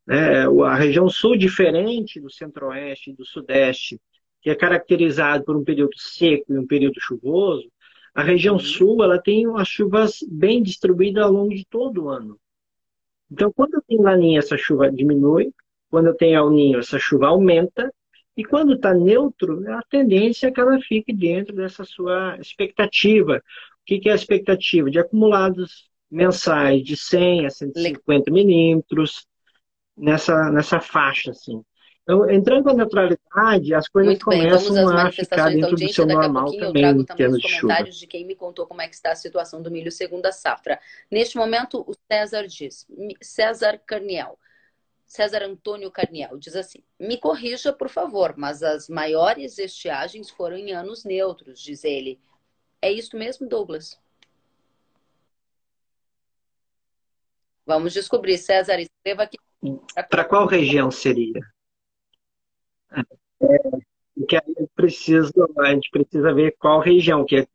[0.06, 0.46] Né?
[0.64, 4.00] A região sul, diferente do centro-oeste e do sudeste,
[4.40, 7.70] que é caracterizado por um período seco e um período chuvoso,
[8.14, 8.60] a região uhum.
[8.60, 12.38] sul ela tem as chuvas bem distribuídas ao longo de todo o ano.
[13.30, 15.52] Então, quando eu tenho laninha, essa chuva diminui.
[15.88, 17.92] Quando eu tenho El Ninho, essa chuva aumenta.
[18.36, 23.36] E quando está neutro, a tendência é que ela fique dentro dessa sua expectativa.
[23.36, 24.90] O que, que é a expectativa?
[24.90, 29.26] De acumulados mensais de 100 a 150 milímetros,
[29.96, 31.62] nessa, nessa faixa, assim.
[32.10, 36.64] Então, entrando na neutralidade, as coisas Muito começam a ficar dentro do seu normal também,
[36.64, 39.16] eu trago também os comentários de, de quem me contou como é que está a
[39.16, 40.80] situação do milho segundo a safra.
[41.08, 42.84] Neste momento, o César diz,
[43.22, 44.36] César Carniel,
[45.06, 50.72] César Antônio Carniel diz assim: Me corrija, por favor, mas as maiores estiagens foram em
[50.72, 52.18] anos neutros, diz ele.
[52.82, 54.00] É isso mesmo, Douglas?
[57.64, 58.36] Vamos descobrir.
[58.36, 59.38] César, escreva aqui.
[60.08, 61.40] Para qual região seria?
[62.92, 67.46] É, que a gente precisa, a gente precisa ver qual região, que é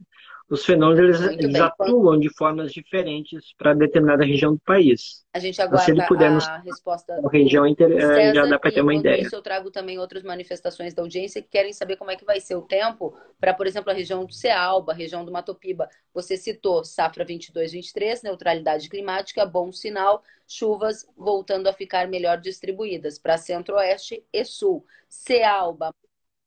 [0.48, 5.26] os fenômenos eles, eles atuam de formas diferentes para determinada região do país.
[5.34, 7.90] A gente aguarda então, se ele puder a resposta da região inter...
[7.90, 9.22] César, já dá para ter uma ideia.
[9.22, 12.40] Isso eu trago também outras manifestações da audiência que querem saber como é que vai
[12.40, 15.90] ser o tempo para, por exemplo, a região do Cealba, a região do Matopiba.
[16.14, 23.38] Você citou safra 22-23, neutralidade climática, bom sinal, chuvas voltando a ficar melhor distribuídas para
[23.38, 24.86] centro-oeste e sul.
[25.10, 25.92] Cealba,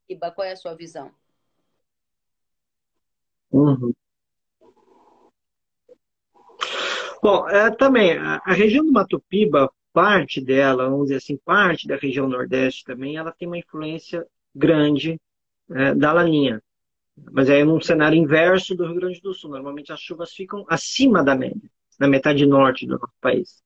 [0.08, 1.10] Matopiba, qual é a sua visão?
[3.50, 3.92] Uhum.
[7.22, 11.86] Bom, é, também, a, a, região do Mato Piba, parte dela, vamos dizer assim, parte
[11.86, 15.20] da região Nordeste também, ela tem uma influência grande
[15.70, 16.62] é, da laninha.
[17.32, 19.50] Mas é num cenário inverso do Rio Grande do Sul.
[19.50, 23.60] Normalmente as chuvas ficam acima da média, na metade norte do nosso país.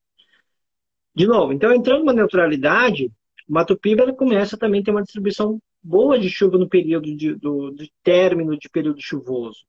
[1.14, 3.12] De novo, então entrando numa neutralidade,
[3.46, 7.14] o Mato Piba ela começa também a ter uma distribuição boa de chuva no período
[7.14, 9.66] de, do, de término de período chuvoso.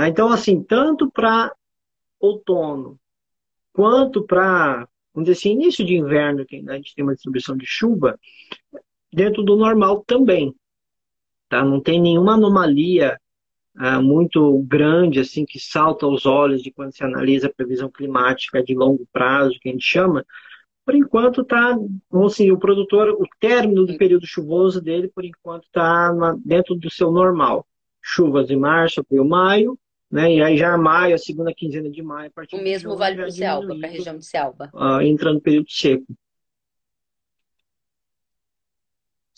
[0.00, 1.52] Ah, então, assim, tanto para
[2.20, 2.96] outono
[3.72, 7.66] quanto para, vamos dizer assim, início de inverno, que a gente tem uma distribuição de
[7.66, 8.16] chuva,
[9.12, 10.54] dentro do normal também.
[11.48, 11.64] Tá?
[11.64, 13.18] Não tem nenhuma anomalia
[13.74, 18.62] ah, muito grande, assim, que salta aos olhos de quando se analisa a previsão climática
[18.62, 20.24] de longo prazo, que a gente chama.
[20.84, 21.76] Por enquanto está,
[22.24, 26.12] assim, o produtor, o término do período chuvoso dele, por enquanto está
[26.44, 27.66] dentro do seu normal
[28.00, 29.78] chuvas em março, abril, maio,
[30.10, 30.32] né?
[30.32, 33.26] E aí já maio, a segunda quinzena de maio, a partir O mesmo vale para
[33.26, 34.70] o Selva, para a região de Selva.
[34.74, 36.06] Uh, entrando no período seco.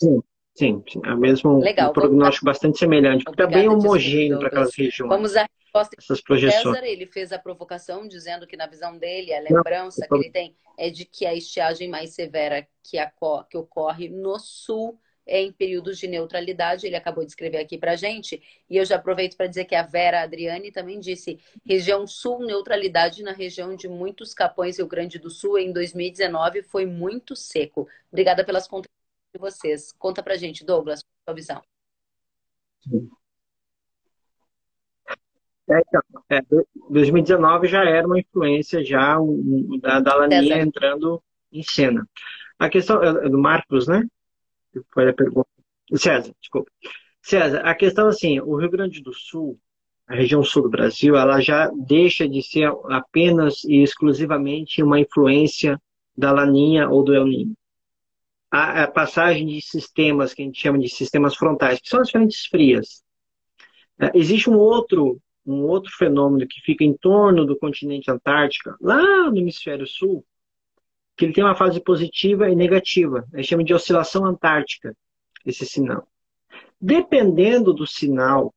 [0.01, 0.21] Sim,
[0.55, 1.01] sim, sim.
[1.05, 2.57] É mesmo Legal, um prognóstico vamos...
[2.57, 5.09] bastante semelhante, porque está bem homogêneo para aquelas regiões.
[5.09, 5.95] Vamos à resposta.
[5.99, 6.75] Essas projeções.
[6.75, 10.31] César, ele fez a provocação dizendo que na visão dele, a lembrança Não, que ele
[10.31, 13.11] tem é de que a estiagem mais severa que, a,
[13.49, 17.95] que ocorre no sul é em períodos de neutralidade, ele acabou de escrever aqui para
[17.95, 22.45] gente, e eu já aproveito para dizer que a Vera Adriane também disse região sul,
[22.45, 27.87] neutralidade na região de muitos capões, Rio Grande do Sul, em 2019 foi muito seco.
[28.11, 29.01] Obrigada pelas contribuições
[29.33, 29.91] de vocês.
[29.93, 31.61] Conta para gente, Douglas, sua visão.
[35.69, 36.41] É, então, é,
[36.89, 42.05] 2019 já era uma influência já um, da, da Laninha entrando em cena.
[42.59, 44.03] A questão é do Marcos, né?
[44.93, 45.49] Foi a pergunta.
[45.95, 46.71] César, desculpa.
[47.21, 49.59] César, a questão assim, o Rio Grande do Sul,
[50.07, 55.81] a região sul do Brasil, ela já deixa de ser apenas e exclusivamente uma influência
[56.17, 57.55] da Laninha ou do El Niño.
[58.51, 62.11] A, a passagem de sistemas que a gente chama de sistemas frontais, que são as
[62.11, 63.01] frentes frias.
[63.99, 69.29] É, existe um outro, um outro fenômeno que fica em torno do continente antártico, lá
[69.29, 70.25] no hemisfério sul,
[71.15, 73.27] que ele tem uma fase positiva e negativa.
[73.33, 74.95] A gente chama de oscilação antártica,
[75.45, 76.07] esse sinal.
[76.79, 78.53] Dependendo do sinal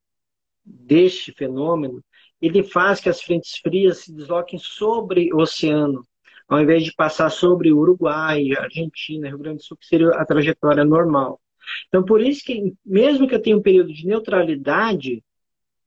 [0.64, 2.02] deste fenômeno,
[2.40, 6.06] ele faz que as frentes frias se desloquem sobre o oceano,
[6.48, 10.24] ao invés de passar sobre o Uruguai, Argentina, Rio Grande do Sul, que seria a
[10.24, 11.40] trajetória normal.
[11.88, 15.22] Então, por isso que, mesmo que eu tenha um período de neutralidade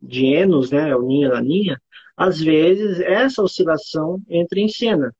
[0.01, 1.81] de Enos, né, o Ninha, Laninha,
[2.15, 5.15] às vezes essa oscilação entra em cena.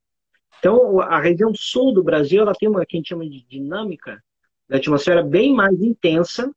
[0.59, 4.21] Então, a região sul do Brasil ela tem uma que a gente chama de dinâmica
[4.67, 6.51] da atmosfera bem mais intensa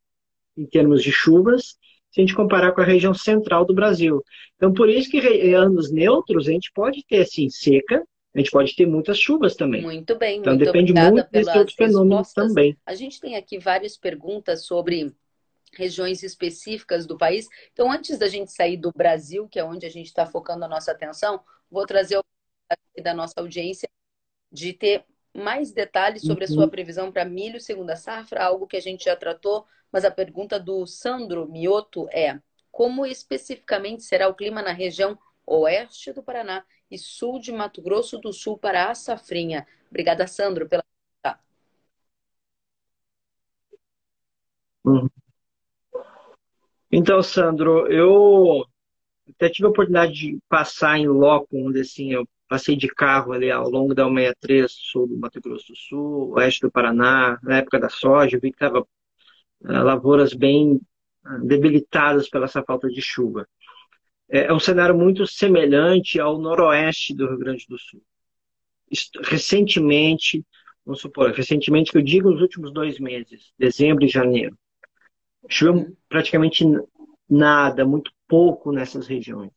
[0.57, 1.79] em termos de chuvas,
[2.11, 4.23] se a gente comparar com a região central do Brasil.
[4.57, 8.51] Então, por isso que em anos neutros a gente pode ter assim seca, a gente
[8.51, 9.83] pode ter muitas chuvas também.
[9.83, 12.77] Muito bem, então muito depende muito desse outro fenômeno também.
[12.85, 15.13] A gente tem aqui várias perguntas sobre
[15.73, 17.49] regiões específicas do país.
[17.73, 20.69] Então, antes da gente sair do Brasil, que é onde a gente está focando a
[20.69, 22.21] nossa atenção, vou trazer
[23.03, 23.89] da nossa audiência
[24.53, 25.05] de ter
[25.35, 26.51] mais detalhes sobre uhum.
[26.51, 26.71] a sua uhum.
[26.71, 30.87] previsão para milho segunda safra, algo que a gente já tratou, mas a pergunta do
[30.87, 37.39] Sandro Mioto é: como especificamente será o clima na região oeste do Paraná e sul
[37.39, 39.67] de Mato Grosso do Sul para a safrinha?
[39.89, 40.85] Obrigada, Sandro, pela
[44.85, 45.09] Uhum.
[46.91, 48.65] Então, Sandro, eu
[49.29, 53.49] até tive a oportunidade de passar em loco, onde assim, eu passei de carro ali
[53.49, 57.79] ao longo da 163, sul do Mato Grosso do Sul, oeste do Paraná, na época
[57.79, 58.85] da soja, vi que estava
[59.65, 60.81] eh, lavouras bem
[61.25, 63.47] ah, debilitadas pela essa falta de chuva.
[64.29, 68.03] É, é um cenário muito semelhante ao noroeste do Rio Grande do Sul.
[69.23, 70.45] Recentemente,
[70.85, 74.59] vamos supor, recentemente que eu digo nos últimos dois meses, dezembro e janeiro,
[75.49, 76.65] choveu praticamente
[77.29, 79.53] nada, muito pouco nessas regiões.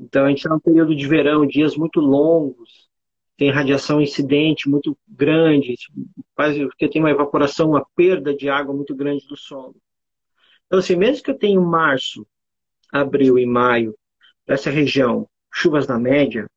[0.00, 2.88] Então, a gente está num período de verão, dias muito longos,
[3.36, 5.74] tem radiação incidente muito grande,
[6.34, 9.76] quase porque tem uma evaporação, uma perda de água muito grande do solo.
[10.66, 12.26] Então, assim, mesmo que eu tenha março,
[12.90, 13.94] abril e maio,
[14.46, 16.48] essa região, chuvas na média,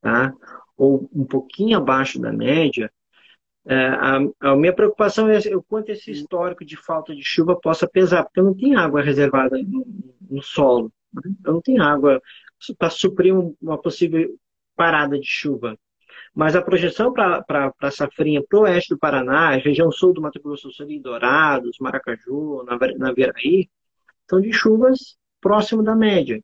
[0.00, 0.32] tá?
[0.76, 2.90] ou um pouquinho abaixo da média,
[3.66, 7.88] é, a, a, minha preocupação é o quanto esse histórico de falta de chuva possa
[7.88, 9.86] pesar, porque eu não tenho água reservada no,
[10.30, 10.92] no solo.
[11.12, 11.32] Né?
[11.44, 12.20] Eu não tenho água
[12.78, 14.28] para suprir uma possível
[14.76, 15.78] parada de chuva.
[16.34, 17.44] Mas a projeção para
[17.80, 21.00] a safrinha para o oeste do Paraná, região sul do Mato Grosso do Sul, em
[21.00, 22.64] Dourados, Maracaju,
[22.98, 23.68] Naviraí,
[24.28, 26.42] são de chuvas próximo da média.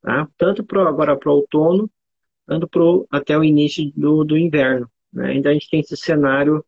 [0.00, 0.28] Tá?
[0.38, 1.90] Tanto pro, agora para o outono,
[2.46, 4.90] tanto pro, até o início do, do inverno.
[5.12, 5.32] Né?
[5.32, 6.64] Ainda a gente tem esse cenário,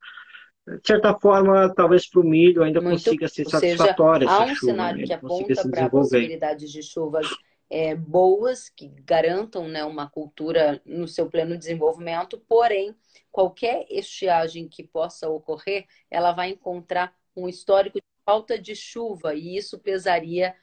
[0.66, 4.29] de certa forma, talvez para o milho ainda Muito, consiga ser satisfatório.
[4.29, 5.07] Há um chuva, cenário né?
[5.07, 7.26] que aponta para possibilidades de chuvas
[7.68, 12.94] é, boas, que garantam né, uma cultura no seu pleno desenvolvimento, porém,
[13.31, 19.57] qualquer estiagem que possa ocorrer, ela vai encontrar um histórico de falta de chuva, e
[19.57, 20.55] isso pesaria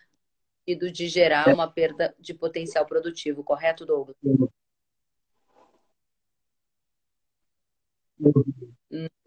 [0.66, 4.16] de gerar uma perda de potencial produtivo, correto, Douglas?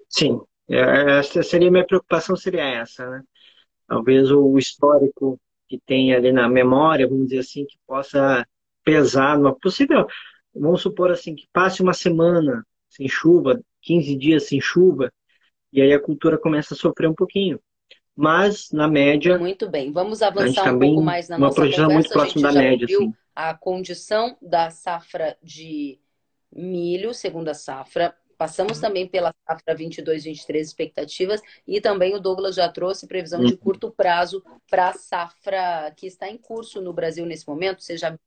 [0.09, 3.23] Sim, é, essa seria minha preocupação seria essa, né?
[3.87, 8.47] Talvez o histórico que tem ali na memória, vamos dizer assim, que possa
[8.85, 10.07] pesar numa possível,
[10.55, 15.13] vamos supor assim, que passe uma semana sem chuva, 15 dias sem chuva,
[15.73, 17.61] e aí a cultura começa a sofrer um pouquinho.
[18.15, 19.39] Mas, na média.
[19.39, 22.09] Muito bem, vamos avançar um pouco mais na uma nossa projeção conversa.
[22.09, 22.87] muito próximo da média.
[22.87, 23.13] Sim.
[23.35, 25.99] A condição da safra de
[26.51, 32.69] milho, segunda safra, Passamos também pela safra 22, 23 expectativas e também o Douglas já
[32.69, 33.59] trouxe previsão de uhum.
[33.59, 38.19] curto prazo para a safra que está em curso no Brasil nesse momento, seja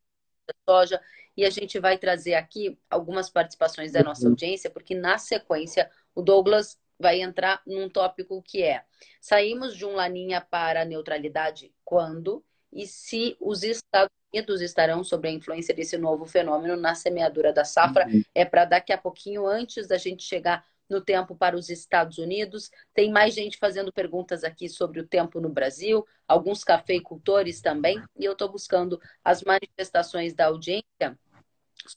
[0.68, 1.00] soja.
[1.38, 4.32] E a gente vai trazer aqui algumas participações da nossa uhum.
[4.32, 8.84] audiência, porque na sequência o Douglas vai entrar num tópico que é:
[9.22, 15.32] saímos de um laninha para neutralidade quando e se os Estados Unidos estarão sob a
[15.32, 18.08] influência desse novo fenômeno na semeadura da safra.
[18.08, 18.22] Uhum.
[18.34, 22.72] É para daqui a pouquinho, antes da gente chegar no tempo para os Estados Unidos.
[22.94, 28.26] Tem mais gente fazendo perguntas aqui sobre o tempo no Brasil, alguns cafeicultores também, e
[28.26, 31.18] eu estou buscando as manifestações da audiência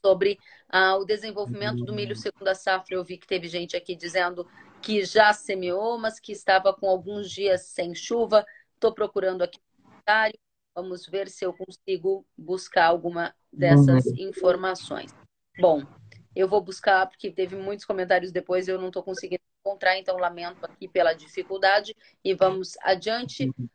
[0.02, 2.94] sobre ah, o desenvolvimento do milho segunda safra.
[2.94, 4.46] Eu vi que teve gente aqui dizendo
[4.80, 8.44] que já semeou, mas que estava com alguns dias sem chuva.
[8.74, 10.38] Estou procurando aqui o comentário.
[10.74, 15.14] Vamos ver se eu consigo buscar alguma dessas informações.
[15.58, 15.82] Bom,
[16.34, 20.64] eu vou buscar, porque teve muitos comentários depois, eu não estou conseguindo encontrar, então lamento
[20.64, 21.94] aqui pela dificuldade.
[22.24, 23.44] E vamos adiante.
[23.58, 23.68] Uhum.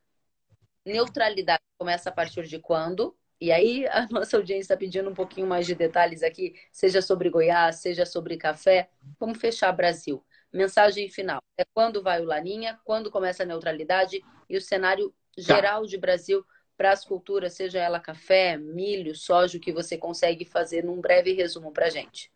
[0.85, 3.15] Neutralidade começa a partir de quando?
[3.39, 7.29] E aí a nossa audiência está pedindo um pouquinho mais de detalhes aqui, seja sobre
[7.29, 8.89] Goiás, seja sobre café.
[9.19, 10.23] Vamos fechar Brasil.
[10.51, 11.41] Mensagem final.
[11.57, 15.43] É quando vai o Laninha, quando começa a neutralidade e o cenário tá.
[15.43, 16.43] geral de Brasil
[16.77, 21.33] para as culturas, seja ela café, milho, soja, o que você consegue fazer num breve
[21.33, 22.31] resumo para a gente.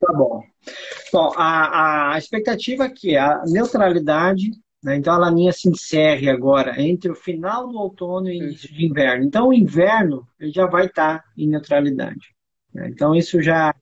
[0.00, 0.42] Tá bom.
[1.12, 4.50] Bom, a, a expectativa aqui é a neutralidade,
[4.82, 4.96] né?
[4.96, 9.24] então a laninha se encerre agora entre o final do outono e início de inverno.
[9.24, 12.34] Então o inverno ele já vai estar tá em neutralidade.
[12.74, 12.88] Né?
[12.88, 13.74] Então isso já,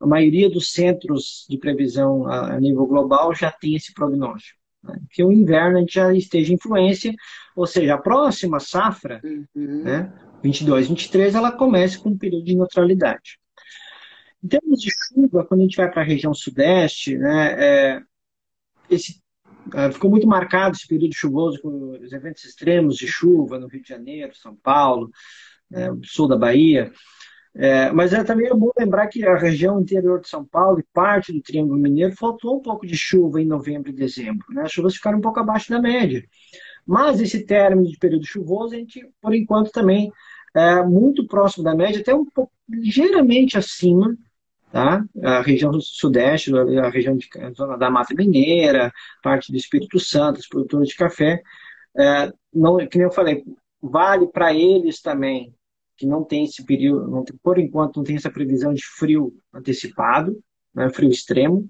[0.00, 4.98] a maioria dos centros de previsão a nível global já tem esse prognóstico né?
[5.10, 7.14] que o inverno a gente já esteja em influência,
[7.54, 9.20] ou seja, a próxima safra,
[9.54, 9.82] uhum.
[9.82, 10.12] né,
[10.42, 13.38] 22, 23, ela começa com um período de neutralidade.
[14.42, 18.02] Em termos de chuva, quando a gente vai para a região sudeste, né, é,
[18.88, 19.20] esse,
[19.74, 23.82] é, ficou muito marcado esse período chuvoso com os eventos extremos de chuva no Rio
[23.82, 25.10] de Janeiro, São Paulo,
[25.70, 26.92] né, sul da Bahia.
[27.60, 30.86] É, mas é, também é bom lembrar que a região interior de São Paulo e
[30.94, 34.46] parte do Triângulo Mineiro faltou um pouco de chuva em novembro e dezembro.
[34.50, 34.62] Né?
[34.62, 36.24] As chuvas ficaram um pouco abaixo da média.
[36.86, 40.12] Mas esse término de período chuvoso, a gente, por enquanto, também
[40.54, 44.16] é muito próximo da média, até um pouco ligeiramente acima
[44.72, 45.04] tá?
[45.22, 48.92] A região sudeste, a região de, a zona da Mata Mineira,
[49.22, 51.42] parte do Espírito Santo, os produtores de café.
[51.96, 53.44] É, não, que nem eu falei,
[53.82, 55.54] vale para eles também,
[55.98, 59.34] que não tem esse período, não tem, por enquanto não tem essa previsão de frio
[59.52, 60.38] antecipado,
[60.72, 61.68] né, frio extremo,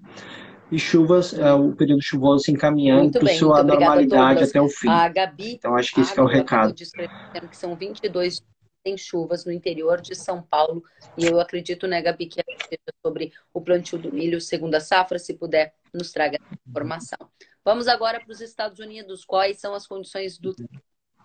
[0.71, 4.87] e chuvas, é, o período chuvoso se encaminhando para sua normalidade até o fim.
[4.87, 6.75] A Gabi, então acho que esse que é o recado.
[6.75, 8.43] Que são 22
[8.83, 10.83] tem chuvas no interior de São Paulo
[11.17, 15.33] e eu acredito, né, Gabi, que seja sobre o plantio do milho segunda safra, se
[15.33, 17.17] puder, nos traga informação.
[17.65, 19.25] Vamos agora para os Estados Unidos.
[19.25, 20.55] Quais são as condições do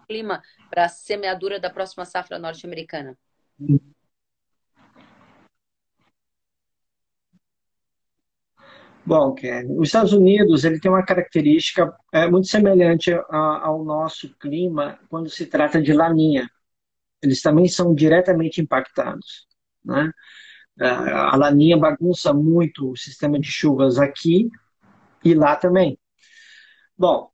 [0.04, 3.16] clima para a semeadura da próxima safra norte-americana?
[9.06, 14.34] Bom, Kelly, os Estados Unidos ele tem uma característica é, muito semelhante a, ao nosso
[14.38, 16.48] clima quando se trata de laninha.
[17.22, 19.46] Eles também são diretamente impactados.
[19.84, 20.10] Né?
[20.80, 24.48] É, a laninha bagunça muito o sistema de chuvas aqui
[25.22, 25.98] e lá também.
[26.96, 27.30] Bom,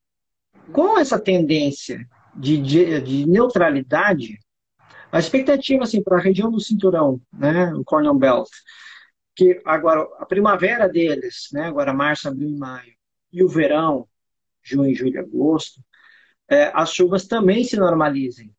[0.72, 2.04] com essa tendência
[2.34, 4.38] de, de, de neutralidade,
[5.12, 8.48] a expectativa assim, para a região do cinturão, né, o Cornell Belt,
[9.34, 12.92] que agora a primavera deles, né, agora março, abril e maio,
[13.32, 14.06] e o verão,
[14.62, 15.80] junho, julho, agosto,
[16.48, 18.52] é, as chuvas também se normalizem.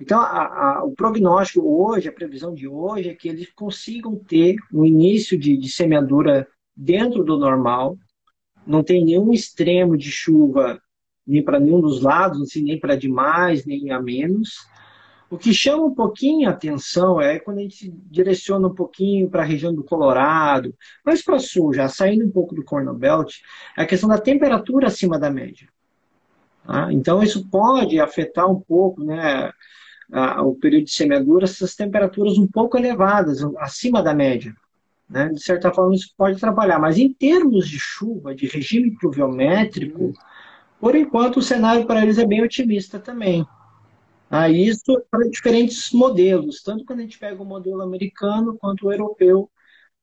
[0.00, 4.56] Então, a, a, o prognóstico hoje, a previsão de hoje é que eles consigam ter
[4.72, 7.96] um início de, de semeadura dentro do normal,
[8.66, 10.80] não tem nenhum extremo de chuva
[11.26, 14.66] nem para nenhum dos lados, assim, nem para demais, nem a menos.
[15.30, 19.28] O que chama um pouquinho a atenção é quando a gente se direciona um pouquinho
[19.28, 23.36] para a região do Colorado, mais para sul, já saindo um pouco do Cornell Belt,
[23.76, 25.68] é a questão da temperatura acima da média.
[26.64, 26.92] Tá?
[26.92, 29.50] Então, isso pode afetar um pouco né,
[30.44, 34.54] o período de semeadura, essas temperaturas um pouco elevadas, acima da média.
[35.08, 35.30] Né?
[35.30, 36.78] De certa forma, isso pode trabalhar.
[36.78, 40.12] Mas em termos de chuva, de regime pluviométrico,
[40.84, 43.42] por enquanto o cenário para eles é bem otimista também.
[44.28, 48.92] Ah, isso para diferentes modelos, tanto quando a gente pega o modelo americano quanto o
[48.92, 49.50] europeu,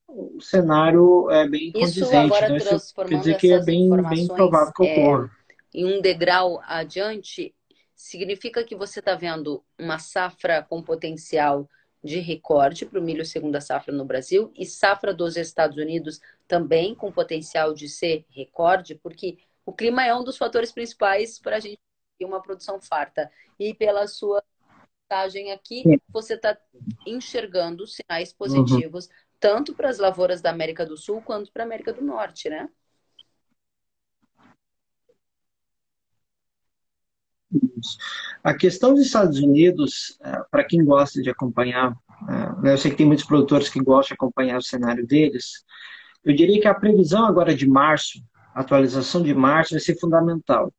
[0.08, 2.16] o cenário é bem isso condizente.
[2.16, 5.30] Agora, então, isso quer dizer que é bem, bem provável que ocorra.
[5.72, 7.54] É, em um degrau adiante,
[7.94, 11.68] significa que você está vendo uma safra com potencial
[12.02, 16.18] de recorde para o milho segunda safra no Brasil e safra dos Estados Unidos
[16.48, 21.56] também com potencial de ser recorde, porque o clima é um dos fatores principais para
[21.56, 21.80] a gente
[22.18, 23.30] ter uma produção farta.
[23.58, 24.42] E pela sua
[25.10, 26.56] mensagem aqui, você está
[27.06, 29.12] enxergando sinais positivos uhum.
[29.38, 32.68] tanto para as lavouras da América do Sul quanto para a América do Norte, né?
[38.42, 41.94] A questão dos Estados Unidos, é, para quem gosta de acompanhar,
[42.28, 45.64] é, né, eu sei que tem muitos produtores que gostam de acompanhar o cenário deles,
[46.24, 48.22] eu diria que a previsão agora de março,
[48.54, 50.72] atualização de março vai ser fundamental.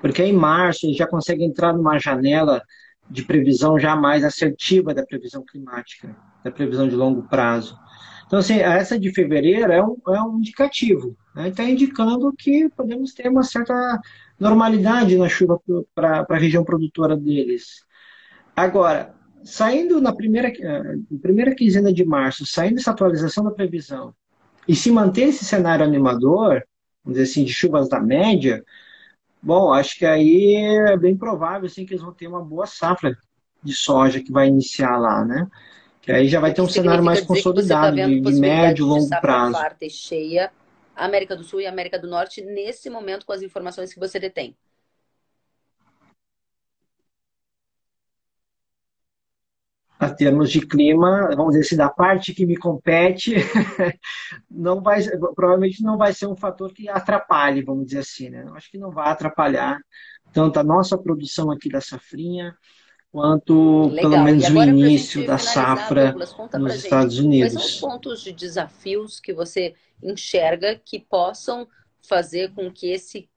[0.00, 2.62] Porque em março eles já conseguem entrar numa janela
[3.08, 7.78] de previsão já mais assertiva da previsão climática, da previsão de longo prazo.
[8.26, 11.16] Então, assim, essa de fevereiro é um, é um indicativo.
[11.28, 11.50] Está né?
[11.50, 14.00] Tá indicando que podemos ter uma certa
[14.40, 15.60] normalidade na chuva
[15.94, 17.84] para a região produtora deles.
[18.56, 19.14] Agora,
[19.44, 24.14] saindo na primeira, eh, na primeira quinzena de março, saindo essa atualização da previsão,
[24.66, 26.62] e se manter esse cenário animador,
[27.04, 28.64] vamos dizer assim, de chuvas da média,
[29.42, 33.16] bom, acho que aí é bem provável assim, que eles vão ter uma boa safra
[33.62, 35.46] de soja que vai iniciar lá, né?
[36.00, 39.08] Que aí já vai ter um cenário mais tá consolidado, tá de, de médio, longo
[39.20, 39.52] prazo.
[39.52, 40.50] Farta e cheia
[40.96, 44.56] América do Sul e América do Norte nesse momento com as informações que você detém?
[50.02, 53.34] A termos de clima, vamos dizer assim, da parte que me compete,
[54.50, 55.00] não vai,
[55.34, 58.44] provavelmente não vai ser um fator que atrapalhe, vamos dizer assim, né?
[58.54, 59.78] Acho que não vai atrapalhar
[60.32, 62.56] tanto a nossa produção aqui da safrinha,
[63.12, 64.10] quanto Legal.
[64.10, 67.52] pelo menos o início da safra Douglas, nos Estados Unidos.
[67.52, 71.68] Quais são os pontos de desafios que você enxerga que possam
[72.00, 73.28] fazer com que esse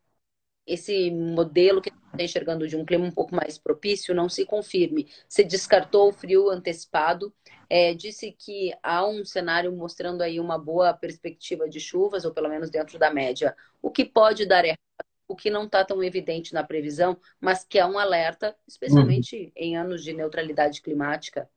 [0.65, 5.07] esse modelo que está enxergando de um clima um pouco mais propício não se confirme.
[5.27, 7.33] Você descartou o frio antecipado,
[7.69, 12.49] é, disse que há um cenário mostrando aí uma boa perspectiva de chuvas, ou pelo
[12.49, 13.55] menos dentro da média.
[13.81, 14.79] O que pode dar errado
[15.27, 19.51] o que não está tão evidente na previsão, mas que é um alerta, especialmente uhum.
[19.55, 21.49] em anos de neutralidade climática.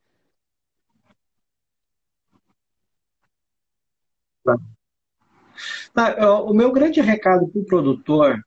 [5.93, 8.43] Tá, o meu grande recado para o produtor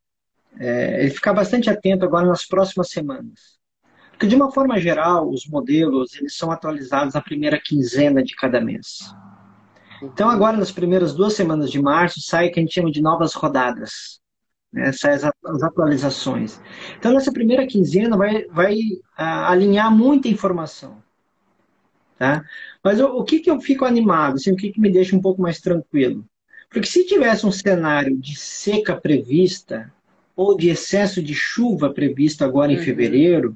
[0.59, 3.59] é ele ficar bastante atento agora nas próximas semanas.
[4.11, 8.61] Porque, de uma forma geral, os modelos eles são atualizados na primeira quinzena de cada
[8.61, 8.99] mês.
[10.01, 13.01] Então, agora, nas primeiras duas semanas de março, sai o que a gente chama de
[13.01, 14.19] novas rodadas.
[14.71, 14.91] Né?
[14.91, 16.61] Sai as, as atualizações.
[16.97, 21.01] Então, nessa primeira quinzena, vai, vai uh, alinhar muita informação.
[22.17, 22.45] Tá?
[22.83, 24.35] Mas o, o, que, que eu fico animado?
[24.35, 26.23] Assim, o que, que me deixa um pouco mais tranquilo?
[26.69, 29.91] Porque se tivesse um cenário de seca prevista,
[30.41, 32.83] ou de excesso de chuva previsto agora em uhum.
[32.83, 33.55] fevereiro,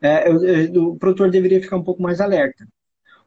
[0.00, 2.66] é, eu, eu, o produtor deveria ficar um pouco mais alerta.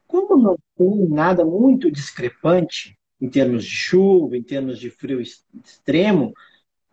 [0.06, 6.32] Como não tem nada muito discrepante em termos de chuva, em termos de frio extremo,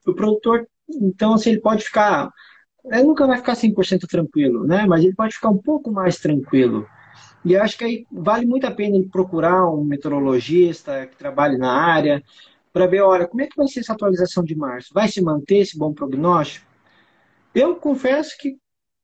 [0.05, 2.31] o produtor, então, assim, ele pode ficar.
[2.85, 4.85] Ele nunca vai ficar 100% tranquilo, né?
[4.85, 6.87] Mas ele pode ficar um pouco mais tranquilo.
[7.43, 11.57] E eu acho que aí vale muito a pena ele procurar um meteorologista que trabalhe
[11.57, 12.23] na área,
[12.75, 14.93] para ver, olha, como é que vai ser essa atualização de março?
[14.93, 16.67] Vai se manter esse bom prognóstico?
[17.53, 18.57] Eu confesso que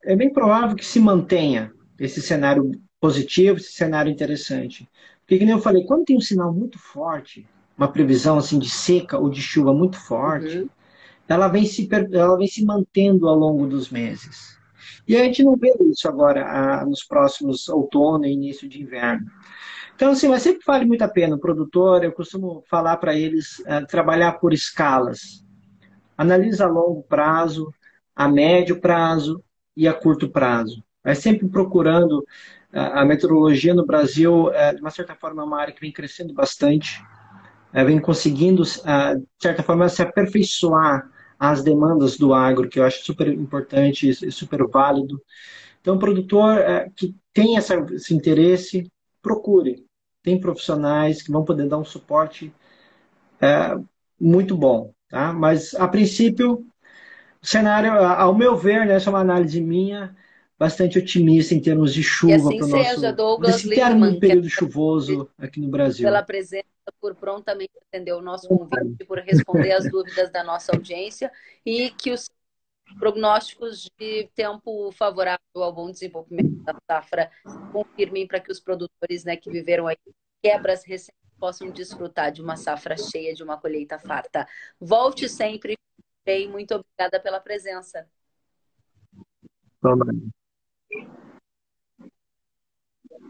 [0.03, 2.69] é bem provável que se mantenha esse cenário
[2.99, 4.85] positivo, esse cenário interessante.
[5.21, 7.47] Porque, como eu falei, quando tem um sinal muito forte,
[7.77, 10.69] uma previsão assim de seca ou de chuva muito forte, uhum.
[11.29, 14.59] ela, vem se, ela vem se mantendo ao longo dos meses.
[15.07, 19.31] E a gente não vê isso agora ah, nos próximos outono e início de inverno.
[20.01, 23.59] Então, assim, mas sempre vale muito a pena o produtor, eu costumo falar para eles
[23.59, 25.45] uh, trabalhar por escalas.
[26.17, 27.71] Analisa a longo prazo,
[28.15, 29.43] a médio prazo
[29.77, 30.83] e a curto prazo.
[31.03, 32.25] É sempre procurando uh,
[32.73, 36.33] a meteorologia no Brasil, uh, de uma certa forma, é uma área que vem crescendo
[36.33, 36.99] bastante,
[37.71, 43.27] vem conseguindo, de certa forma, se aperfeiçoar às demandas do agro, que eu acho super
[43.27, 45.21] importante e super válido.
[45.79, 46.57] Então, o produtor
[46.95, 48.91] que tem essa, esse interesse,
[49.21, 49.90] procure.
[50.23, 52.53] Tem profissionais que vão poder dar um suporte
[53.41, 53.77] é,
[54.19, 54.93] muito bom.
[55.09, 55.33] Tá?
[55.33, 56.65] Mas, a princípio,
[57.41, 60.15] o cenário, ao meu ver, né, essa é uma análise minha,
[60.57, 65.27] bastante otimista em termos de chuva assim para o nosso Douglas desse termo período chuvoso
[65.39, 66.05] aqui no Brasil.
[66.05, 66.65] Pela presença,
[67.01, 71.31] por prontamente atender o nosso convite, por responder as dúvidas da nossa audiência
[71.65, 72.29] e que os
[72.97, 77.31] prognósticos de tempo favorável ao bom desenvolvimento da safra
[77.71, 79.97] confirmem para que os produtores né, que viveram aí
[80.41, 84.47] quebras recentes possam desfrutar de uma safra cheia, de uma colheita farta.
[84.79, 85.75] Volte sempre.
[86.23, 88.07] Bem, muito obrigada pela presença.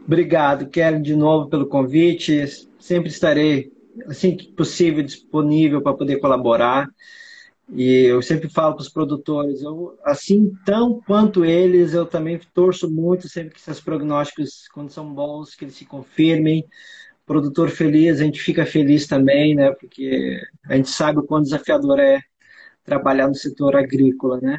[0.04, 2.46] Obrigado, Kelly, de novo pelo convite.
[2.78, 3.72] Sempre estarei,
[4.06, 6.86] assim que possível, disponível para poder colaborar.
[7.68, 12.90] E eu sempre falo para os produtores, eu, assim tão quanto eles, eu também torço
[12.90, 16.66] muito sempre que esses prognósticos, quando são bons, que eles se confirmem.
[17.24, 19.70] Produtor feliz, a gente fica feliz também, né?
[19.72, 22.20] Porque a gente sabe o quão desafiador é
[22.84, 24.58] trabalhar no setor agrícola, né?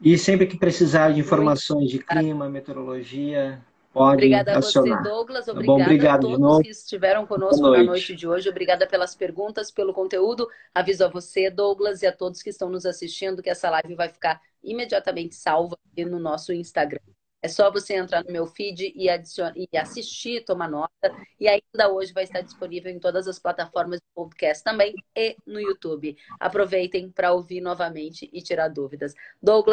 [0.00, 3.60] E sempre que precisar de informações de clima, meteorologia,
[3.92, 4.98] Pode Obrigada acionar.
[4.98, 5.46] a você, Douglas.
[5.46, 7.78] Tá Obrigada Obrigado a todos que estiveram conosco noite.
[7.78, 8.48] na noite de hoje.
[8.48, 10.48] Obrigada pelas perguntas, pelo conteúdo.
[10.74, 14.08] Aviso a você, Douglas, e a todos que estão nos assistindo que essa live vai
[14.08, 17.00] ficar imediatamente salva aqui no nosso Instagram.
[17.40, 21.14] É só você entrar no meu feed e, e assistir, tomar nota.
[21.38, 25.60] E ainda hoje vai estar disponível em todas as plataformas de podcast também e no
[25.60, 26.16] YouTube.
[26.40, 29.14] Aproveitem para ouvir novamente e tirar dúvidas.
[29.40, 29.66] Douglas.